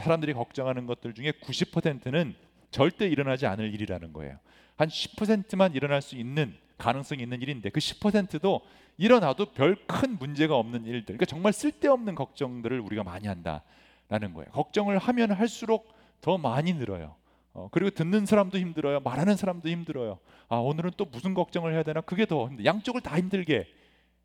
사람들이 0.00 0.32
걱정하는 0.32 0.86
것들 0.86 1.12
중에 1.12 1.32
90%는 1.32 2.34
절대 2.70 3.06
일어나지 3.06 3.46
않을 3.46 3.72
일이라는 3.74 4.12
거예요. 4.12 4.38
한 4.76 4.88
10%만 4.88 5.74
일어날 5.74 6.02
수 6.02 6.16
있는 6.16 6.54
가능성이 6.78 7.22
있는 7.22 7.40
일인데 7.42 7.70
그 7.70 7.80
10%도 7.80 8.60
일어나도 8.96 9.46
별 9.46 9.76
큰 9.86 10.18
문제가 10.18 10.56
없는 10.56 10.84
일들. 10.84 11.06
그러니까 11.16 11.26
정말 11.26 11.52
쓸데없는 11.52 12.14
걱정들을 12.14 12.78
우리가 12.80 13.02
많이 13.04 13.26
한다라는 13.26 14.34
거예요. 14.34 14.50
걱정을 14.52 14.98
하면 14.98 15.32
할수록 15.32 15.92
더 16.20 16.38
많이 16.38 16.72
늘어요. 16.72 17.16
어, 17.52 17.68
그리고 17.70 17.90
듣는 17.90 18.26
사람도 18.26 18.58
힘들어요. 18.58 19.00
말하는 19.00 19.36
사람도 19.36 19.68
힘들어요. 19.68 20.18
아 20.48 20.56
오늘은 20.56 20.92
또 20.96 21.04
무슨 21.04 21.34
걱정을 21.34 21.72
해야 21.72 21.82
되나? 21.82 22.00
그게 22.00 22.26
더 22.26 22.48
힘들. 22.48 22.64
양쪽을 22.64 23.00
다 23.00 23.16
힘들게 23.18 23.66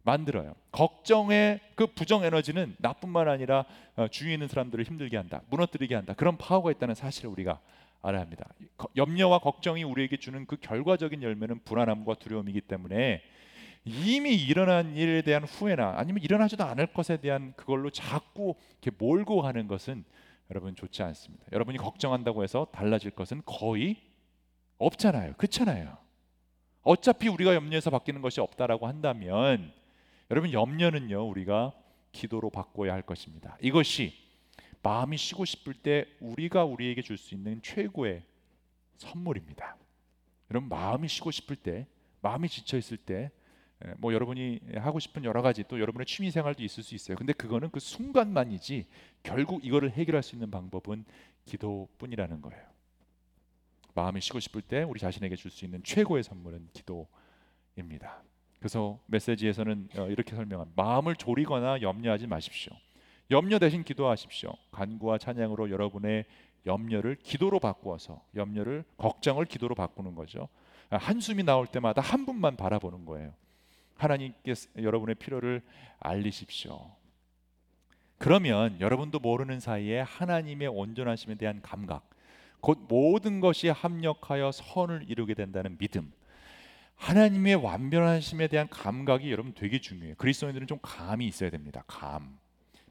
만들어요. 0.03 0.53
걱정의 0.71 1.59
그 1.75 1.87
부정 1.87 2.23
에너지는 2.23 2.75
나뿐만 2.79 3.27
아니라 3.27 3.65
어, 3.95 4.07
주위에 4.07 4.33
있는 4.33 4.47
사람들을 4.47 4.83
힘들게 4.85 5.17
한다, 5.17 5.41
무너뜨리게 5.49 5.93
한다. 5.93 6.13
그런 6.13 6.37
파워가 6.37 6.71
있다는 6.71 6.95
사실을 6.95 7.29
우리가 7.29 7.59
알아야 8.01 8.21
합니다. 8.21 8.49
염려와 8.95 9.39
걱정이 9.39 9.83
우리에게 9.83 10.17
주는 10.17 10.45
그 10.45 10.57
결과적인 10.57 11.21
열매는 11.21 11.63
불안함과 11.63 12.15
두려움이기 12.15 12.61
때문에 12.61 13.21
이미 13.85 14.35
일어난 14.35 14.95
일에 14.95 15.21
대한 15.21 15.43
후회나 15.43 15.95
아니면 15.97 16.21
일어나지도 16.23 16.63
않을 16.63 16.87
것에 16.87 17.17
대한 17.17 17.53
그걸로 17.55 17.89
자꾸 17.89 18.55
이렇게 18.81 18.91
몰고 18.97 19.41
가는 19.41 19.67
것은 19.67 20.03
여러분 20.51 20.75
좋지 20.75 21.03
않습니다. 21.03 21.45
여러분이 21.51 21.77
걱정한다고 21.77 22.43
해서 22.43 22.67
달라질 22.71 23.11
것은 23.11 23.41
거의 23.45 23.97
없잖아요. 24.77 25.33
그렇잖아요. 25.37 25.97
어차피 26.81 27.27
우리가 27.27 27.53
염려해서 27.55 27.89
바뀌는 27.89 28.21
것이 28.21 28.39
없다라고 28.41 28.87
한다면 28.87 29.71
여러분 30.31 30.51
염려는요 30.51 31.27
우리가 31.27 31.73
기도로 32.11 32.49
바꿔야 32.49 32.93
할 32.93 33.01
것입니다. 33.01 33.57
이것이 33.61 34.13
마음이 34.81 35.17
쉬고 35.17 35.45
싶을 35.45 35.73
때 35.73 36.05
우리가 36.19 36.63
우리에게 36.65 37.01
줄 37.01 37.17
수 37.17 37.35
있는 37.35 37.61
최고의 37.61 38.23
선물입니다. 38.97 39.75
여러분 40.51 40.69
마음이 40.69 41.07
쉬고 41.07 41.31
싶을 41.31 41.55
때, 41.55 41.87
마음이 42.21 42.49
지쳐 42.49 42.77
있을 42.77 42.97
때, 42.97 43.31
뭐 43.97 44.13
여러분이 44.13 44.59
하고 44.75 44.99
싶은 44.99 45.23
여러 45.23 45.41
가지 45.41 45.63
또 45.67 45.79
여러분의 45.79 46.05
취미 46.05 46.31
생활도 46.31 46.63
있을 46.63 46.83
수 46.83 46.95
있어요. 46.95 47.15
근데 47.15 47.31
그거는 47.31 47.69
그 47.71 47.79
순간만이지 47.79 48.87
결국 49.23 49.63
이거를 49.63 49.91
해결할 49.91 50.21
수 50.21 50.35
있는 50.35 50.51
방법은 50.51 51.05
기도뿐이라는 51.45 52.41
거예요. 52.41 52.63
마음이 53.95 54.19
쉬고 54.21 54.39
싶을 54.39 54.61
때 54.61 54.83
우리 54.83 54.99
자신에게 54.99 55.35
줄 55.35 55.49
수 55.51 55.63
있는 55.65 55.81
최고의 55.83 56.23
선물은 56.23 56.69
기도입니다. 56.73 58.21
그래서 58.59 58.99
메시지에서는 59.05 59.89
어, 59.97 60.07
이렇게 60.07 60.35
설명합니다. 60.35 60.81
마음을 60.81 61.15
졸이거나 61.15 61.81
염려하지 61.81 62.27
마십시오. 62.27 62.73
염려 63.31 63.59
대신 63.59 63.83
기도하십시오. 63.83 64.53
간구와 64.71 65.19
찬양으로 65.19 65.69
여러분의 65.69 66.25
염려를 66.65 67.15
기도로 67.15 67.59
바꾸어서 67.59 68.23
염려를 68.35 68.83
걱정을 68.97 69.45
기도로 69.45 69.75
바꾸는 69.75 70.15
거죠. 70.15 70.49
한숨이 70.89 71.43
나올 71.43 71.67
때마다 71.67 72.01
한 72.01 72.25
분만 72.25 72.55
바라보는 72.55 73.05
거예요. 73.05 73.33
하나님께 73.95 74.53
여러분의 74.77 75.15
필요를 75.15 75.61
알리십시오. 75.99 76.91
그러면 78.17 78.79
여러분도 78.79 79.19
모르는 79.19 79.59
사이에 79.59 80.01
하나님의 80.01 80.67
온전하심에 80.67 81.35
대한 81.35 81.61
감각, 81.61 82.09
곧 82.59 82.87
모든 82.89 83.39
것이 83.39 83.69
합력하여 83.69 84.51
선을 84.51 85.05
이루게 85.07 85.35
된다는 85.35 85.77
믿음, 85.77 86.11
하나님의 86.95 87.55
완전하심에 87.55 88.47
대한 88.47 88.67
감각이 88.67 89.31
여러분 89.31 89.53
되게 89.53 89.79
중요해요. 89.79 90.15
그리스도인들은 90.17 90.67
좀 90.67 90.79
감이 90.81 91.27
있어야 91.27 91.49
됩니다. 91.49 91.83
감. 91.87 92.38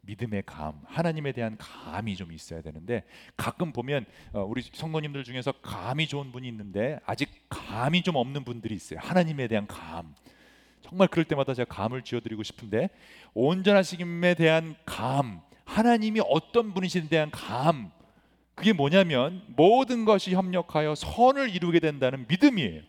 믿음의 0.08 0.44
감, 0.46 0.80
하나님에 0.86 1.32
대한 1.32 1.56
감이 1.58 2.16
좀 2.16 2.32
있어야 2.32 2.62
되는데 2.62 3.04
가끔 3.36 3.72
보면 3.72 4.06
어, 4.32 4.42
우리 4.42 4.62
성도님들 4.62 5.22
중에서 5.22 5.52
감이 5.52 6.08
좋은 6.08 6.32
분이 6.32 6.48
있는데 6.48 6.98
아직 7.04 7.28
감이 7.50 8.02
좀 8.02 8.16
없는 8.16 8.44
분들이 8.44 8.74
있어요. 8.74 8.98
하나님에 9.02 9.48
대한 9.48 9.66
감. 9.66 10.14
정말 10.80 11.08
그럴 11.08 11.26
때마다 11.26 11.52
제가 11.52 11.74
감을 11.74 12.02
쥐어드리고 12.02 12.42
싶은데 12.42 12.88
온전하심에 13.34 14.34
대한 14.34 14.76
감, 14.86 15.42
하나님이 15.66 16.22
어떤 16.26 16.72
분이신에 16.72 17.08
대한 17.08 17.30
감, 17.30 17.90
그게 18.54 18.72
뭐냐면 18.72 19.42
모든 19.48 20.06
것이 20.06 20.34
협력하여 20.34 20.94
선을 20.94 21.54
이루게 21.54 21.80
된다는 21.80 22.24
믿음이에요. 22.28 22.80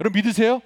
여러분 0.00 0.20
믿으세요? 0.20 0.60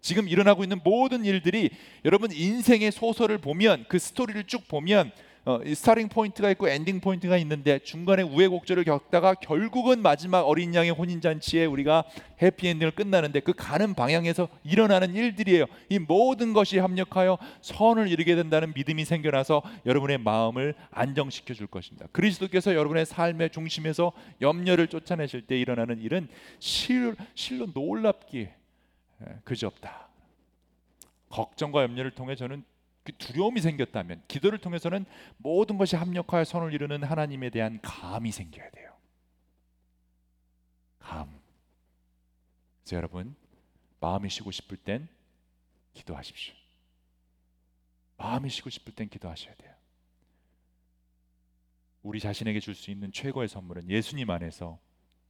지금 0.00 0.28
일어나고 0.28 0.62
있는 0.62 0.80
모든 0.84 1.24
일들이 1.24 1.70
여러분 2.04 2.30
인생의 2.32 2.92
소설을 2.92 3.38
보면 3.38 3.84
그 3.88 3.98
스토리를 3.98 4.44
쭉 4.44 4.66
보면 4.68 5.12
어, 5.48 5.60
starting 5.64 6.10
point가 6.10 6.50
있고 6.50 6.68
ending 6.68 7.00
point가 7.00 7.38
있는데 7.38 7.78
중간에 7.78 8.22
우여곡절을 8.22 8.84
겪다가 8.84 9.32
결국은 9.32 10.02
마지막 10.02 10.42
어린 10.42 10.74
양의 10.74 10.90
혼인 10.90 11.22
잔치에 11.22 11.64
우리가 11.64 12.04
해피 12.42 12.68
엔딩을 12.68 12.90
끝나는데 12.90 13.40
그 13.40 13.54
가는 13.56 13.94
방향에서 13.94 14.48
일어나는 14.62 15.14
일들이에요. 15.14 15.64
이 15.88 15.98
모든 15.98 16.52
것이 16.52 16.78
합력하여 16.78 17.38
선을 17.62 18.08
이루게 18.08 18.36
된다는 18.36 18.74
믿음이 18.74 19.06
생겨나서 19.06 19.62
여러분의 19.86 20.18
마음을 20.18 20.74
안정시켜 20.90 21.54
줄 21.54 21.66
것입니다. 21.66 22.08
그리스도께서 22.12 22.74
여러분의 22.74 23.06
삶의 23.06 23.48
중심에서 23.48 24.12
염려를 24.42 24.88
쫓아내실 24.88 25.46
때 25.46 25.58
일어나는 25.58 26.02
일은 26.02 26.28
실, 26.58 27.16
실로 27.34 27.68
놀랍기에 27.72 28.40
예, 28.42 28.57
그지없다. 29.44 30.08
걱정과 31.28 31.82
염려를 31.82 32.12
통해 32.12 32.36
저는 32.36 32.64
그 33.04 33.16
두려움이 33.16 33.60
생겼다면 33.60 34.22
기도를 34.28 34.58
통해서는 34.58 35.06
모든 35.38 35.78
것이 35.78 35.96
합력하여 35.96 36.44
선을 36.44 36.72
이루는 36.74 37.04
하나님에 37.04 37.50
대한 37.50 37.80
감이 37.82 38.32
생겨야 38.32 38.70
돼요. 38.70 38.94
감. 40.98 41.40
그래서 42.82 42.96
여러분 42.96 43.34
마음이 44.00 44.28
쉬고 44.28 44.50
싶을 44.50 44.76
땐 44.76 45.08
기도하십시오. 45.94 46.54
마음이 48.18 48.50
쉬고 48.50 48.70
싶을 48.70 48.94
땐 48.94 49.08
기도하셔야 49.08 49.54
돼요. 49.54 49.74
우리 52.02 52.20
자신에게 52.20 52.60
줄 52.60 52.74
수 52.74 52.90
있는 52.90 53.10
최고의 53.12 53.48
선물은 53.48 53.90
예수님 53.90 54.30
안에서 54.30 54.78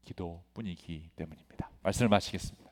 기도뿐이기 0.05 1.11
때문입니다. 1.17 1.71
말씀을 1.83 2.09
마치겠습니다. 2.09 2.68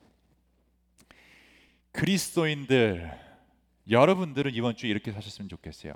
그리스도인들 1.97 3.11
여러분들은 3.91 4.53
이번 4.55 4.77
주에 4.77 4.91
이렇게 4.91 5.13
사셨으면 5.13 5.49
좋겠어요. 5.49 5.95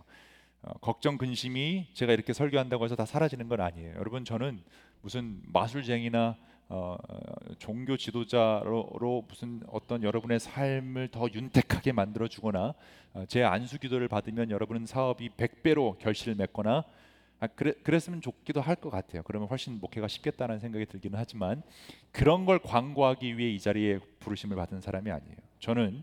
어, 0.62 0.72
걱정 0.80 1.18
근심이 1.18 1.88
제가 1.92 2.14
이렇게 2.14 2.32
설교한다고 2.32 2.86
해서 2.86 2.96
다 2.96 3.04
사라지는 3.04 3.48
건 3.48 3.60
아니에요. 3.60 3.96
여러분 3.96 4.24
저는 4.24 4.62
무슨 5.02 5.42
마술쟁이나 5.52 6.36
어, 6.70 6.96
종교 7.58 7.98
지도자로 7.98 9.26
무슨 9.28 9.60
어떤 9.68 10.02
여러분의 10.02 10.40
삶을 10.40 11.08
더 11.08 11.28
윤택하게 11.30 11.92
만들어 11.92 12.28
주거나 12.28 12.72
어, 13.12 13.24
제 13.28 13.42
안수 13.42 13.78
기도를 13.78 14.08
받으면 14.08 14.50
여러분은 14.50 14.86
사업이 14.86 15.28
100배로 15.36 15.98
결실을 15.98 16.34
맺거나 16.36 16.82
아, 17.40 17.46
그래, 17.46 17.74
그랬으면 17.82 18.22
좋기도 18.22 18.62
할 18.62 18.76
것 18.76 18.88
같아요. 18.88 19.22
그러면 19.24 19.48
훨씬 19.48 19.78
목회가 19.78 20.08
쉽겠다는 20.08 20.60
생각이 20.60 20.86
들기는 20.86 21.18
하지만 21.18 21.62
그런 22.10 22.46
걸 22.46 22.58
광고하기 22.58 23.36
위해 23.36 23.50
이 23.50 23.58
자리에 23.60 23.98
부르심을 24.20 24.56
받은 24.56 24.80
사람이 24.80 25.10
아니에요. 25.10 25.49
저는 25.60 26.02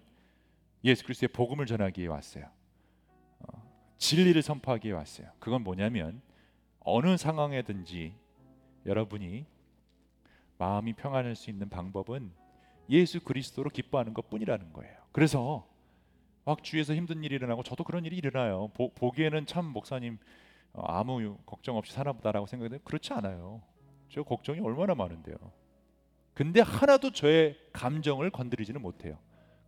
예수 0.83 1.03
그리스도의 1.03 1.29
복음을 1.29 1.65
전하기 1.65 2.01
위해 2.01 2.09
왔어요. 2.09 2.45
어, 3.39 3.63
진리를 3.97 4.41
선포하기 4.41 4.87
위해 4.87 4.95
왔어요. 4.95 5.27
그건 5.39 5.63
뭐냐면 5.63 6.21
어느 6.79 7.17
상황에든지 7.17 8.15
여러분이 8.85 9.45
마음이 10.57 10.93
평안할 10.93 11.35
수 11.35 11.49
있는 11.49 11.69
방법은 11.69 12.31
예수 12.89 13.19
그리스도로 13.19 13.69
기뻐하는 13.69 14.13
것뿐이라는 14.13 14.71
거예요. 14.73 14.95
그래서 15.11 15.67
막 16.45 16.63
주위에서 16.63 16.95
힘든 16.95 17.23
일이 17.23 17.35
일어나고 17.35 17.63
저도 17.63 17.83
그런 17.83 18.05
일이 18.05 18.15
일어나요. 18.15 18.69
보, 18.69 18.93
보기에는 18.93 19.45
참 19.47 19.65
목사님 19.65 20.19
어, 20.73 20.83
아무 20.85 21.37
걱정 21.45 21.75
없이 21.75 21.93
사나보다라고 21.93 22.45
생각했는데 22.45 22.83
그렇지 22.85 23.11
않아요. 23.13 23.61
저 24.09 24.23
걱정이 24.23 24.59
얼마나 24.61 24.95
많은데요. 24.95 25.35
근데 26.33 26.61
하나도 26.61 27.11
저의 27.11 27.57
감정을 27.73 28.29
건드리지는 28.29 28.81
못해요. 28.81 29.17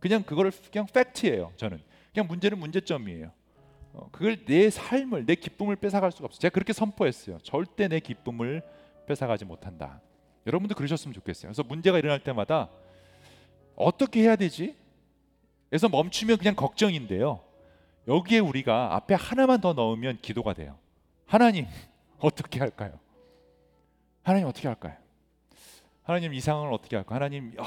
그냥 0.00 0.22
그거를 0.22 0.50
그냥 0.72 0.86
팩트예요. 0.92 1.52
저는 1.56 1.80
그냥 2.12 2.26
문제는 2.26 2.58
문제점이에요. 2.58 3.30
어, 3.92 4.08
그걸 4.12 4.44
내 4.44 4.70
삶을 4.70 5.26
내 5.26 5.34
기쁨을 5.34 5.76
뺏어갈 5.76 6.12
수가 6.12 6.26
없어요. 6.26 6.40
제가 6.40 6.52
그렇게 6.52 6.72
선포했어요. 6.72 7.38
절대 7.42 7.88
내 7.88 8.00
기쁨을 8.00 8.62
뺏어가지 9.06 9.44
못한다. 9.44 10.00
여러분도 10.46 10.74
그러셨으면 10.74 11.12
좋겠어요. 11.14 11.50
그래서 11.50 11.62
문제가 11.62 11.98
일어날 11.98 12.20
때마다 12.20 12.70
어떻게 13.76 14.22
해야 14.22 14.36
되지? 14.36 14.76
그래서 15.68 15.88
멈추면 15.88 16.38
그냥 16.38 16.54
걱정인데요. 16.54 17.42
여기에 18.08 18.38
우리가 18.40 18.94
앞에 18.96 19.14
하나만 19.14 19.60
더 19.60 19.72
넣으면 19.72 20.18
기도가 20.22 20.54
돼요. 20.54 20.78
하나님 21.26 21.66
어떻게 22.18 22.58
할까요? 22.58 22.98
하나님 24.22 24.48
어떻게 24.48 24.68
할까요? 24.68 24.96
하나님 26.02 26.34
이 26.34 26.40
상황을 26.40 26.72
어떻게 26.72 26.96
할까요? 26.96 27.16
하나님 27.16 27.54
어, 27.58 27.64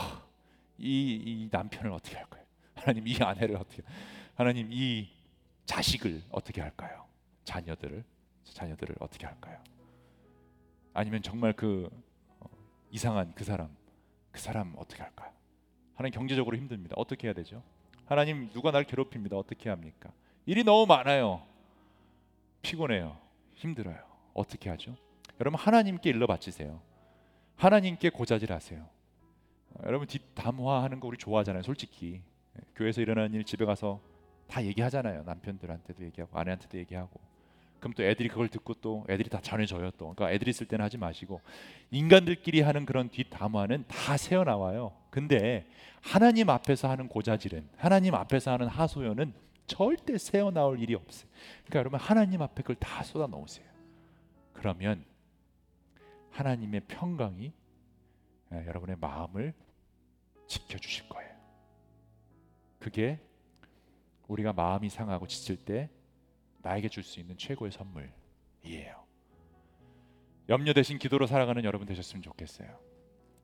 이, 0.83 1.15
이 1.15 1.49
남편을 1.51 1.91
어떻게 1.91 2.17
할까요? 2.17 2.43
하나님 2.75 3.07
이 3.07 3.15
아내를 3.17 3.55
어떻게 3.55 3.83
하나님 4.35 4.69
이 4.71 5.09
자식을 5.65 6.23
어떻게 6.29 6.61
할까요? 6.61 7.05
자녀들을 7.45 8.03
자녀들을 8.43 8.95
어떻게 8.99 9.25
할까요? 9.25 9.57
아니면 10.93 11.21
정말 11.21 11.53
그 11.53 11.89
이상한 12.91 13.33
그 13.33 13.43
사람 13.43 13.75
그 14.31 14.39
사람 14.39 14.73
어떻게 14.77 15.01
할까요? 15.01 15.31
하나님 15.95 16.13
경제적으로 16.13 16.57
힘듭니다. 16.57 16.95
어떻게 16.97 17.27
해야 17.27 17.33
되죠? 17.33 17.63
하나님 18.05 18.49
누가 18.51 18.71
날 18.71 18.83
괴롭힙니다. 18.83 19.37
어떻게 19.37 19.69
합니까? 19.69 20.11
일이 20.45 20.63
너무 20.63 20.85
많아요. 20.85 21.45
피곤해요. 22.61 23.17
힘들어요. 23.55 23.97
어떻게 24.33 24.69
하죠? 24.69 24.95
여러분 25.39 25.59
하나님께 25.59 26.09
일러 26.09 26.27
바치세요. 26.27 26.81
하나님께 27.55 28.09
고자질하세요. 28.09 28.92
여러분 29.85 30.07
뒷담화하는 30.07 30.99
거 30.99 31.07
우리 31.07 31.17
좋아하잖아요. 31.17 31.63
솔직히 31.63 32.21
교회에서 32.75 33.01
일어나는 33.01 33.33
일 33.33 33.43
집에 33.43 33.65
가서 33.65 33.99
다 34.47 34.63
얘기하잖아요. 34.63 35.23
남편들한테도 35.23 36.03
얘기하고 36.05 36.37
아내한테도 36.37 36.77
얘기하고 36.77 37.19
그럼 37.79 37.93
또 37.95 38.03
애들이 38.03 38.29
그걸 38.29 38.47
듣고 38.47 38.75
또 38.75 39.05
애들이 39.09 39.29
다 39.29 39.41
전해줘요 39.41 39.91
또. 39.91 40.13
그러니까 40.13 40.31
애들이 40.31 40.51
있을 40.51 40.67
때는 40.67 40.85
하지 40.85 40.97
마시고 40.97 41.41
인간들끼리 41.91 42.61
하는 42.61 42.85
그런 42.85 43.09
뒷담화는 43.09 43.85
다 43.87 44.15
새어 44.15 44.43
나와요. 44.43 44.93
근데 45.09 45.67
하나님 46.01 46.49
앞에서 46.49 46.89
하는 46.89 47.07
고자질은 47.07 47.67
하나님 47.75 48.15
앞에서 48.15 48.51
하는 48.51 48.67
하소연은 48.67 49.33
절대 49.67 50.17
새어 50.17 50.51
나올 50.51 50.79
일이 50.79 50.95
없어요. 50.95 51.29
그러니까 51.65 51.79
여러분 51.79 51.99
하나님 51.99 52.41
앞에 52.41 52.61
그걸 52.61 52.75
다 52.77 53.03
쏟아 53.03 53.27
놓으세요. 53.27 53.65
그러면 54.53 55.03
하나님의 56.31 56.81
평강이 56.87 57.51
예, 58.53 58.65
여러분의 58.67 58.97
마음을 58.99 59.53
지켜 60.47 60.77
주실 60.77 61.07
거예요. 61.09 61.33
그게 62.79 63.19
우리가 64.27 64.53
마음이 64.53 64.89
상하고 64.89 65.27
지칠 65.27 65.57
때 65.57 65.89
나에게 66.61 66.89
줄 66.89 67.03
수 67.03 67.19
있는 67.19 67.37
최고의 67.37 67.71
선물이에요. 67.71 69.03
염려 70.49 70.73
대신 70.73 70.97
기도로 70.97 71.27
살아가는 71.27 71.63
여러분 71.63 71.87
되셨으면 71.87 72.21
좋겠어요. 72.21 72.77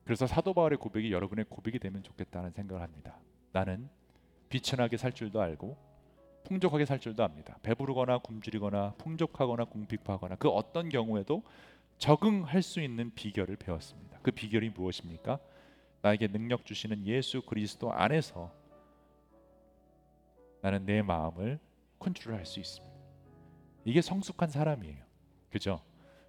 그래서 0.04 0.26
사도 0.26 0.52
바울의 0.54 0.78
고백이 0.78 1.12
여러분의 1.12 1.46
고백이 1.48 1.78
되면 1.78 2.02
좋겠다는 2.02 2.50
생각을 2.52 2.82
합니다. 2.82 3.18
나는 3.52 3.88
비천하게 4.48 4.96
살 4.96 5.12
줄도 5.12 5.40
알고 5.40 5.76
풍족하게 6.44 6.84
살 6.84 6.98
줄도 6.98 7.22
압니다. 7.22 7.58
배부르거나 7.62 8.18
굶주리거나 8.18 8.94
풍족하거나 8.98 9.66
궁핍하거나 9.66 10.36
그 10.36 10.48
어떤 10.48 10.88
경우에도 10.88 11.42
적응할 11.98 12.62
수 12.62 12.80
있는 12.80 13.12
비결을 13.14 13.56
배웠습니다. 13.56 14.18
그 14.22 14.30
비결이 14.30 14.70
무엇입니까? 14.70 15.38
나에게 16.02 16.28
능력 16.28 16.64
주시는 16.64 17.06
예수 17.06 17.42
그리스도 17.42 17.92
안에서 17.92 18.52
나는 20.62 20.84
내 20.84 21.02
마음을 21.02 21.58
컨트롤할 21.98 22.46
수 22.46 22.60
있습니다. 22.60 22.90
이게 23.84 24.02
성숙한 24.02 24.50
사람이에요. 24.50 25.02
그죠? 25.50 25.82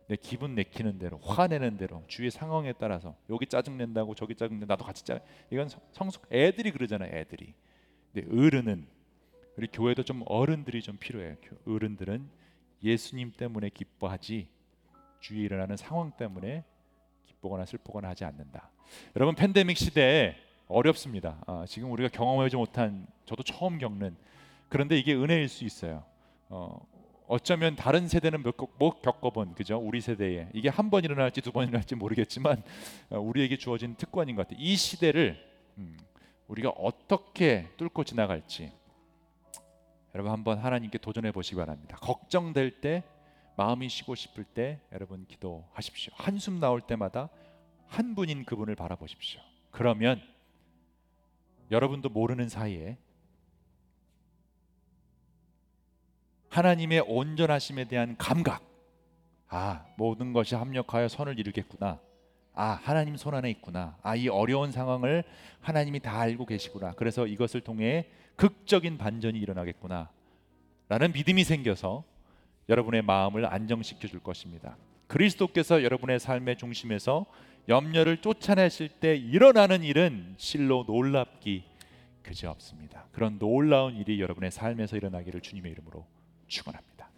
내 0.08 0.18
기분 0.18 0.56
내키는 0.56 1.00
대로 1.00 1.20
화내는 1.20 1.78
대로 1.78 2.04
주위 2.08 2.30
상황에 2.30 2.74
따라서 2.74 3.16
여기 3.30 3.46
짜증 3.46 3.78
낸다고 3.78 4.14
저기 4.14 4.36
짜증 4.36 4.60
내 4.60 4.66
나도 4.66 4.84
같이 4.84 5.06
짜 5.06 5.22
이건 5.50 5.70
성숙 5.94 6.28
애들이 6.34 6.72
그러잖아요 6.72 7.16
애들이 7.16 7.54
근데 8.12 8.28
어른은 8.30 8.88
우리 9.58 9.68
교회도 9.68 10.04
좀 10.04 10.24
어른들이 10.26 10.82
좀 10.82 10.98
필요해요 10.98 11.38
어른들은 11.66 12.30
예수님 12.84 13.32
때문에 13.38 13.70
기뻐하지 13.70 14.50
주위에 15.22 15.44
일어나는 15.44 15.78
상황 15.78 16.12
때문에 16.12 16.66
기쁘거나 17.42 17.66
슬프거나 17.66 18.10
하지 18.10 18.24
않는다. 18.24 18.70
여러분 19.16 19.36
팬데믹 19.36 19.76
시대에 19.76 20.36
어렵습니다. 20.68 21.42
아, 21.48 21.66
지금 21.68 21.92
우리가 21.92 22.08
경험하지 22.10 22.56
못한 22.56 23.06
저도 23.26 23.44
처음 23.44 23.78
겪는 23.80 24.16
그런데 24.70 24.98
이게 24.98 25.14
은혜일 25.14 25.50
수 25.50 25.66
있어요. 25.66 26.04
어, 26.50 26.80
어쩌면 27.28 27.76
다른 27.76 28.08
세대는 28.08 28.44
못, 28.44 28.56
못 28.78 29.02
겪어본 29.02 29.56
그죠? 29.56 29.78
우리 29.78 30.00
세대에. 30.02 30.50
이게 30.54 30.70
한 30.70 30.90
번 30.90 31.04
일어날지 31.04 31.42
두 31.42 31.52
번 31.52 31.68
일어날지 31.68 31.96
모르겠지만 31.96 32.62
어, 33.10 33.20
우리에게 33.20 33.58
주어진 33.58 33.96
특권인 33.96 34.36
것 34.36 34.48
같아요. 34.48 34.64
이 34.64 34.76
시대를 34.76 35.38
음, 35.78 35.98
우리가 36.48 36.70
어떻게 36.70 37.68
뚫고 37.78 38.04
지나갈지. 38.04 38.72
여러분 40.14 40.32
한번 40.32 40.60
하나님께 40.60 40.98
도전해 41.00 41.32
보시기 41.32 41.56
바랍니다. 41.56 41.98
걱정될 42.02 42.82
때 42.82 43.04
마음이 43.62 43.90
쉬고 43.90 44.16
싶을 44.16 44.44
때 44.44 44.82
여러분 44.92 45.28
기도하십시오. 45.28 46.12
한숨 46.16 46.60
나올 46.60 46.82
때마다 46.82 47.30
한 47.86 48.16
분인 48.16 48.44
그분을 48.44 48.76
바라보십시오. 48.76 49.40
그러면 49.70 50.20
여러분도 51.70 52.10
모르는 52.10 52.50
사이에 52.50 52.98
하나님의 56.50 57.02
온전하심에 57.02 57.86
대한 57.86 58.18
감각. 58.18 58.64
아, 59.48 59.86
모든 59.96 60.34
것이 60.34 60.56
합력하여 60.56 61.08
선을 61.08 61.38
이루겠구나. 61.38 62.00
아, 62.56 62.80
하나님 62.82 63.16
손 63.16 63.36
안에 63.36 63.52
있구나. 63.52 63.96
아, 64.02 64.16
이 64.16 64.28
어려운 64.28 64.72
상황을 64.72 65.24
하나님이 65.60 66.00
다 66.00 66.20
알고 66.20 66.48
계시구나. 66.48 66.94
그래서 66.94 67.28
이것을 67.28 67.62
통해 67.62 68.10
극적인 68.38 68.98
반전이 68.98 69.38
일어나겠구나. 69.38 70.10
라는 70.90 71.12
믿음이 71.12 71.44
생겨서 71.44 72.11
여러분의 72.70 73.02
마음을 73.02 73.46
안정시켜 73.46 74.08
줄 74.08 74.20
것입니다. 74.20 74.78
그리스도께서 75.08 75.84
여러분의 75.84 76.20
삶의 76.20 76.58
중심에서 76.58 77.26
염려를 77.68 78.18
쫓아내실 78.18 78.90
때 79.00 79.16
일어나는 79.16 79.84
일은 79.84 80.36
실로 80.38 80.84
놀랍기 80.88 81.64
그지 82.24 82.46
없습니다. 82.46 83.06
그런 83.12 83.38
놀라운 83.40 83.98
일이 83.98 84.22
여러분의 84.22 84.52
삶에서 84.52 84.96
일어나기를 84.96 85.42
주님의 85.42 85.72
이름으로 85.74 86.06
축원합니다. 86.48 87.10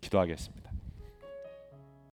기도하겠습니다. 0.00 0.59